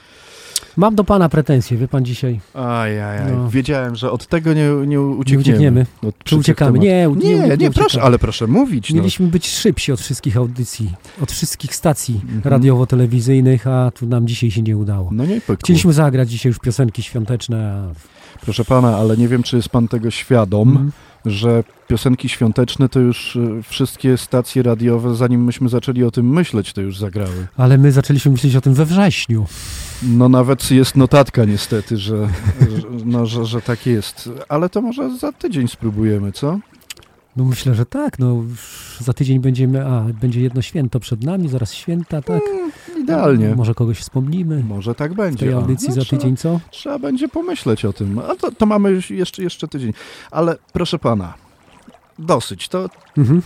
Mam 0.76 0.94
do 0.94 1.04
pana 1.04 1.28
pretensje, 1.28 1.76
wie 1.76 1.88
pan 1.88 2.04
dzisiaj. 2.04 2.40
Ajajaj, 2.54 3.32
No. 3.36 3.50
wiedziałem, 3.50 3.96
że 3.96 4.10
od 4.10 4.26
tego 4.26 4.52
nie, 4.54 4.68
nie 4.86 5.00
uciekniemy. 5.00 5.40
uciekniemy. 5.42 5.86
Od 6.02 6.24
Czy 6.24 6.36
uciekamy? 6.36 6.78
Nie, 6.78 7.06
nie, 7.16 7.34
nie, 7.34 7.48
nie, 7.48 7.56
nie 7.56 7.70
proszę, 7.70 8.02
ale 8.02 8.18
proszę 8.18 8.46
mówić. 8.46 8.90
No. 8.90 8.96
Mieliśmy 8.96 9.26
być 9.26 9.48
szybsi 9.48 9.92
od 9.92 10.00
wszystkich 10.00 10.36
audycji, 10.36 10.92
od 11.22 11.32
wszystkich 11.32 11.74
stacji 11.74 12.20
Mhm. 12.24 12.42
radiowo-telewizyjnych, 12.44 13.66
a 13.66 13.90
tu 13.90 14.06
nam 14.06 14.26
dzisiaj 14.26 14.50
się 14.50 14.62
nie 14.62 14.76
udało. 14.76 15.08
No 15.12 15.26
nie 15.26 15.40
pykło. 15.40 15.56
Chcieliśmy 15.56 15.92
zagrać 15.92 16.30
dzisiaj 16.30 16.50
już 16.50 16.58
piosenki 16.58 17.02
świąteczne, 17.02 17.72
a 17.72 18.18
Proszę 18.40 18.64
pana, 18.64 18.96
ale 18.96 19.16
nie 19.16 19.28
wiem, 19.28 19.42
czy 19.42 19.56
jest 19.56 19.68
pan 19.68 19.88
tego 19.88 20.10
świadom, 20.10 20.68
Mhm. 20.68 20.92
Że 21.26 21.64
piosenki 21.88 22.28
świąteczne 22.28 22.88
to 22.88 23.00
już 23.00 23.36
y, 23.36 23.62
wszystkie 23.62 24.18
stacje 24.18 24.62
radiowe, 24.62 25.14
zanim 25.14 25.44
myśmy 25.44 25.68
zaczęli 25.68 26.04
o 26.04 26.10
tym 26.10 26.30
myśleć, 26.32 26.72
to 26.72 26.80
już 26.80 26.98
zagrały. 26.98 27.46
ale 27.56 27.78
my 27.78 27.92
zaczęliśmy 27.92 28.32
myśleć 28.32 28.56
o 28.56 28.60
tym 28.60 28.74
we 28.74 28.84
wrześniu. 28.84 29.46
No 30.02 30.28
nawet 30.28 30.70
jest 30.70 30.96
notatka 30.96 31.44
niestety, 31.44 31.96
że, 31.96 32.28
że, 32.60 32.82
no, 33.04 33.26
że, 33.26 33.46
że 33.46 33.60
tak 33.60 33.86
jest. 33.86 34.30
Ale 34.48 34.68
to 34.68 34.80
może 34.80 35.16
za 35.16 35.32
tydzień 35.32 35.68
spróbujemy, 35.68 36.32
co? 36.32 36.58
No 37.36 37.44
myślę, 37.44 37.74
że 37.74 37.86
tak, 37.86 38.18
no 38.18 38.44
za 39.00 39.12
tydzień 39.12 39.40
będziemy, 39.40 39.86
a 39.86 40.00
będzie 40.20 40.40
jedno 40.40 40.62
święto 40.62 41.00
przed 41.00 41.24
nami, 41.24 41.48
zaraz 41.48 41.74
święta, 41.74 42.22
tak? 42.22 42.42
Idealnie. 43.12 43.54
Może 43.54 43.74
kogoś 43.74 43.98
wspomnimy 43.98 44.64
Może 44.64 44.94
tak 44.94 45.12
w 45.12 45.16
będzie. 45.16 45.46
tej 45.46 45.54
o. 45.54 45.58
audycji 45.58 45.88
No, 45.88 45.94
za 45.94 46.00
trzeba- 46.00 46.20
tydzień, 46.22 46.36
co? 46.36 46.60
Trzeba 46.70 46.98
będzie 46.98 47.28
pomyśleć 47.28 47.84
o 47.84 47.92
tym. 47.92 48.18
A 48.18 48.34
to, 48.36 48.50
to 48.52 48.66
mamy 48.66 49.00
jeszcze, 49.10 49.42
jeszcze 49.42 49.68
tydzień. 49.68 49.92
Ale 50.30 50.56
proszę 50.72 50.98
pana, 50.98 51.34
dosyć. 52.18 52.68
To 52.68 52.88
Mhm. 53.18 53.42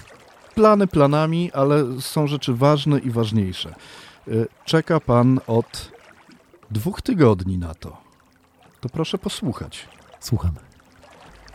plany 0.55 0.87
planami, 0.87 1.53
ale 1.53 2.01
są 2.01 2.27
rzeczy 2.27 2.55
ważne 2.55 2.99
i 2.99 3.11
ważniejsze. 3.11 3.75
Y, 4.29 4.47
Czeka 4.65 5.01
pan 5.01 5.41
od 5.47 5.91
dwóch 6.71 7.03
tygodni 7.03 7.59
na 7.59 7.75
to. 7.75 7.97
To 8.81 8.89
proszę 8.89 9.19
posłuchać. 9.19 9.89
Słuchamy. 10.21 10.59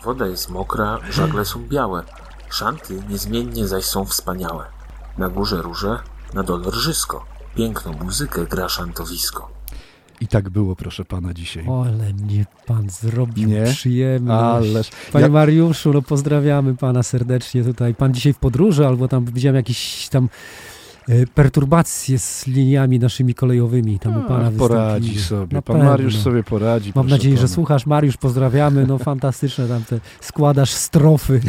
Woda 0.03 0.27
jest 0.27 0.49
mokra, 0.49 0.99
żagle 1.09 1.45
są 1.45 1.67
białe, 1.67 2.03
szanty 2.49 3.03
niezmiennie 3.09 3.67
zaś 3.67 3.85
są 3.85 4.05
wspaniałe. 4.05 4.65
Na 5.17 5.29
górze 5.29 5.61
róże, 5.61 5.99
na 6.33 6.43
dole 6.43 6.71
rżysko, 6.71 7.25
piękną 7.57 7.93
muzykę 8.03 8.45
gra 8.45 8.69
szantowisko. 8.69 9.49
I 10.21 10.27
tak 10.27 10.49
było, 10.49 10.75
proszę 10.75 11.05
pana, 11.05 11.33
dzisiaj. 11.33 11.65
Ale 11.83 12.13
mnie 12.13 12.45
pan 12.65 12.89
zrobił 12.89 13.49
Nie? 13.49 13.63
przyjemność. 13.63 14.69
Ależ- 14.69 14.91
Panie 15.11 15.25
ja- 15.25 15.31
Mariuszu, 15.31 15.93
no 15.93 16.01
pozdrawiamy 16.01 16.75
pana 16.75 17.03
serdecznie 17.03 17.63
tutaj. 17.63 17.95
Pan 17.95 18.13
dzisiaj 18.13 18.33
w 18.33 18.37
podróży, 18.37 18.87
albo 18.87 19.07
tam 19.07 19.25
widziałem 19.25 19.55
jakieś 19.55 20.09
tam 20.09 20.29
perturbacje 21.35 22.19
z 22.19 22.47
liniami 22.47 22.99
naszymi 22.99 23.33
kolejowymi 23.33 23.99
tam 23.99 24.17
u 24.17 24.27
pana 24.27 24.51
poradzi 24.51 25.19
sobie. 25.19 25.55
Na 25.55 25.61
Pan 25.61 25.75
pewno. 25.75 25.91
Mariusz 25.91 26.17
sobie 26.17 26.43
poradzi. 26.43 26.91
Mam 26.95 27.07
nadzieję, 27.07 27.37
że 27.37 27.47
słuchasz. 27.47 27.85
Mariusz, 27.85 28.17
pozdrawiamy. 28.17 28.87
No 28.87 28.97
fantastyczne 28.97 29.67
tam 29.67 29.83
te 29.83 29.99
składasz 30.21 30.71
strofy. 30.71 31.41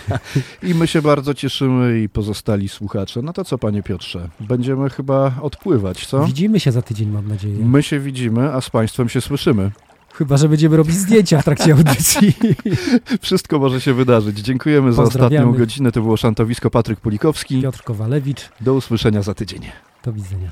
I 0.68 0.74
my 0.74 0.86
się 0.86 1.02
bardzo 1.02 1.34
cieszymy 1.34 2.00
i 2.00 2.08
pozostali 2.08 2.68
słuchacze. 2.68 3.22
No 3.22 3.32
to 3.32 3.44
co, 3.44 3.58
panie 3.58 3.82
Piotrze? 3.82 4.28
Będziemy 4.40 4.90
chyba 4.90 5.32
odpływać, 5.42 6.06
co? 6.06 6.24
Widzimy 6.24 6.60
się 6.60 6.72
za 6.72 6.82
tydzień, 6.82 7.08
mam 7.08 7.28
nadzieję. 7.28 7.64
My 7.64 7.82
się 7.82 8.00
widzimy, 8.00 8.52
a 8.52 8.60
z 8.60 8.70
państwem 8.70 9.08
się 9.08 9.20
słyszymy. 9.20 9.70
Chyba, 10.14 10.36
że 10.36 10.48
będziemy 10.48 10.76
robić 10.76 10.94
zdjęcia 10.94 11.40
w 11.40 11.44
trakcie 11.44 11.72
audycji. 11.72 12.32
Wszystko 13.22 13.58
może 13.58 13.80
się 13.80 13.94
wydarzyć. 13.94 14.38
Dziękujemy 14.38 14.92
za 14.92 15.02
ostatnią 15.02 15.52
godzinę. 15.52 15.92
To 15.92 16.00
było 16.00 16.16
Szantowisko 16.16 16.70
Patryk 16.70 17.00
Pulikowski. 17.00 17.62
Piotr 17.62 17.82
Kowalewicz. 17.82 18.48
Do 18.60 18.74
usłyszenia 18.74 19.22
za 19.22 19.34
tydzień. 19.34 19.60
Do 20.04 20.12
widzenia. 20.12 20.50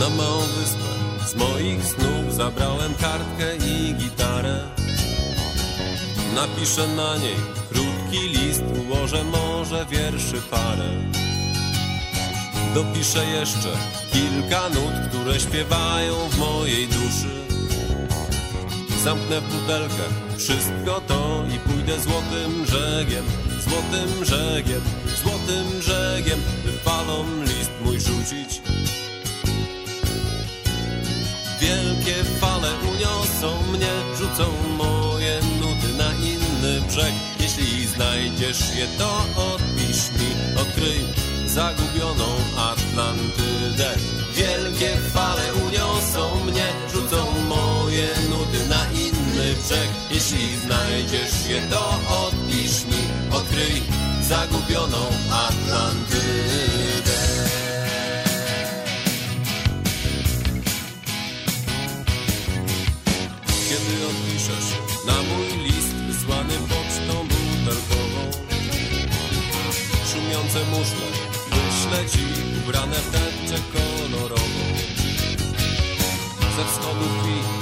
Na 0.00 0.08
małą 0.16 0.40
wyspę 0.40 1.26
z 1.26 1.34
moich 1.34 1.84
snów 1.84 2.34
zabrałem 2.34 2.94
kartkę 3.00 3.56
i 3.56 3.94
gitarę. 3.94 4.77
Napiszę 6.38 6.88
na 6.88 7.16
niej 7.16 7.36
krótki 7.72 8.28
list, 8.28 8.62
ułożę 8.78 9.24
może 9.24 9.86
wierszy 9.86 10.42
parę. 10.50 10.90
Dopiszę 12.74 13.26
jeszcze 13.26 13.68
kilka 14.12 14.68
nut, 14.68 15.08
które 15.08 15.40
śpiewają 15.40 16.14
w 16.30 16.38
mojej 16.38 16.88
duszy. 16.88 17.28
Zamknę 19.04 19.40
w 19.40 19.54
butelkę 19.54 20.04
wszystko 20.36 21.00
to 21.06 21.44
i 21.54 21.58
pójdę 21.58 22.00
złotym 22.00 22.62
brzegiem, 22.62 23.24
złotym 23.60 24.20
brzegiem, 24.20 24.80
złotym 25.22 25.78
brzegiem, 25.78 26.40
by 26.64 26.72
falą 26.72 27.24
list 27.42 27.70
mój 27.84 28.00
rzucić. 28.00 28.62
Wielkie 31.60 32.24
fale 32.40 32.70
uniosą 32.92 33.62
mnie, 33.72 33.92
rzucą 34.18 34.44
moje 34.76 35.07
Jeśli 37.40 37.86
znajdziesz 37.86 38.60
je, 38.76 38.86
to 38.98 39.24
odpisz 39.36 40.10
mi, 40.18 40.60
odkryj 40.60 41.00
zagubioną 41.46 42.28
Atlantydę. 42.56 43.94
Wielkie 44.34 44.96
fale 44.96 45.54
uniosą 45.54 46.44
mnie, 46.44 46.66
rzucą 46.92 47.16
moje 47.48 48.08
nuty 48.30 48.68
na 48.68 48.86
inny 48.92 49.54
brzeg. 49.62 49.88
Jeśli 50.10 50.56
znajdziesz 50.56 51.46
je, 51.48 51.62
to 51.70 52.00
odpisz 52.26 52.84
mi, 52.84 53.02
odkryj 53.36 53.82
zagubioną 54.22 55.06
Atlantydę. 55.30 57.18
Kiedy 63.68 64.06
odpiszesz 64.06 64.68
na 65.06 65.22
mój 65.22 65.64
list 65.64 65.94
wysłany 65.94 66.54
pocztą 66.54 66.77
Szumiące 70.28 70.58
muszle 70.70 71.06
wyślę 71.50 72.10
ci 72.10 72.18
ubrane 72.58 72.96
w 72.96 73.10
tęczę 73.10 73.62
kolorową 73.72 74.64
Ze 76.56 76.64
wschodów 76.64 77.28
i 77.28 77.57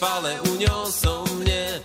fale 0.00 0.42
uniosą 0.42 1.24
mnie. 1.24 1.80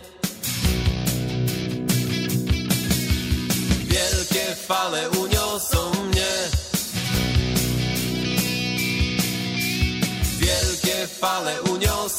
Wielkie 3.88 4.55
fale 4.68 5.10
uniosą 5.10 5.91
mnie. 6.03 6.32
Wielkie 10.39 11.07
fale 11.07 11.62
uniosą 11.62 12.19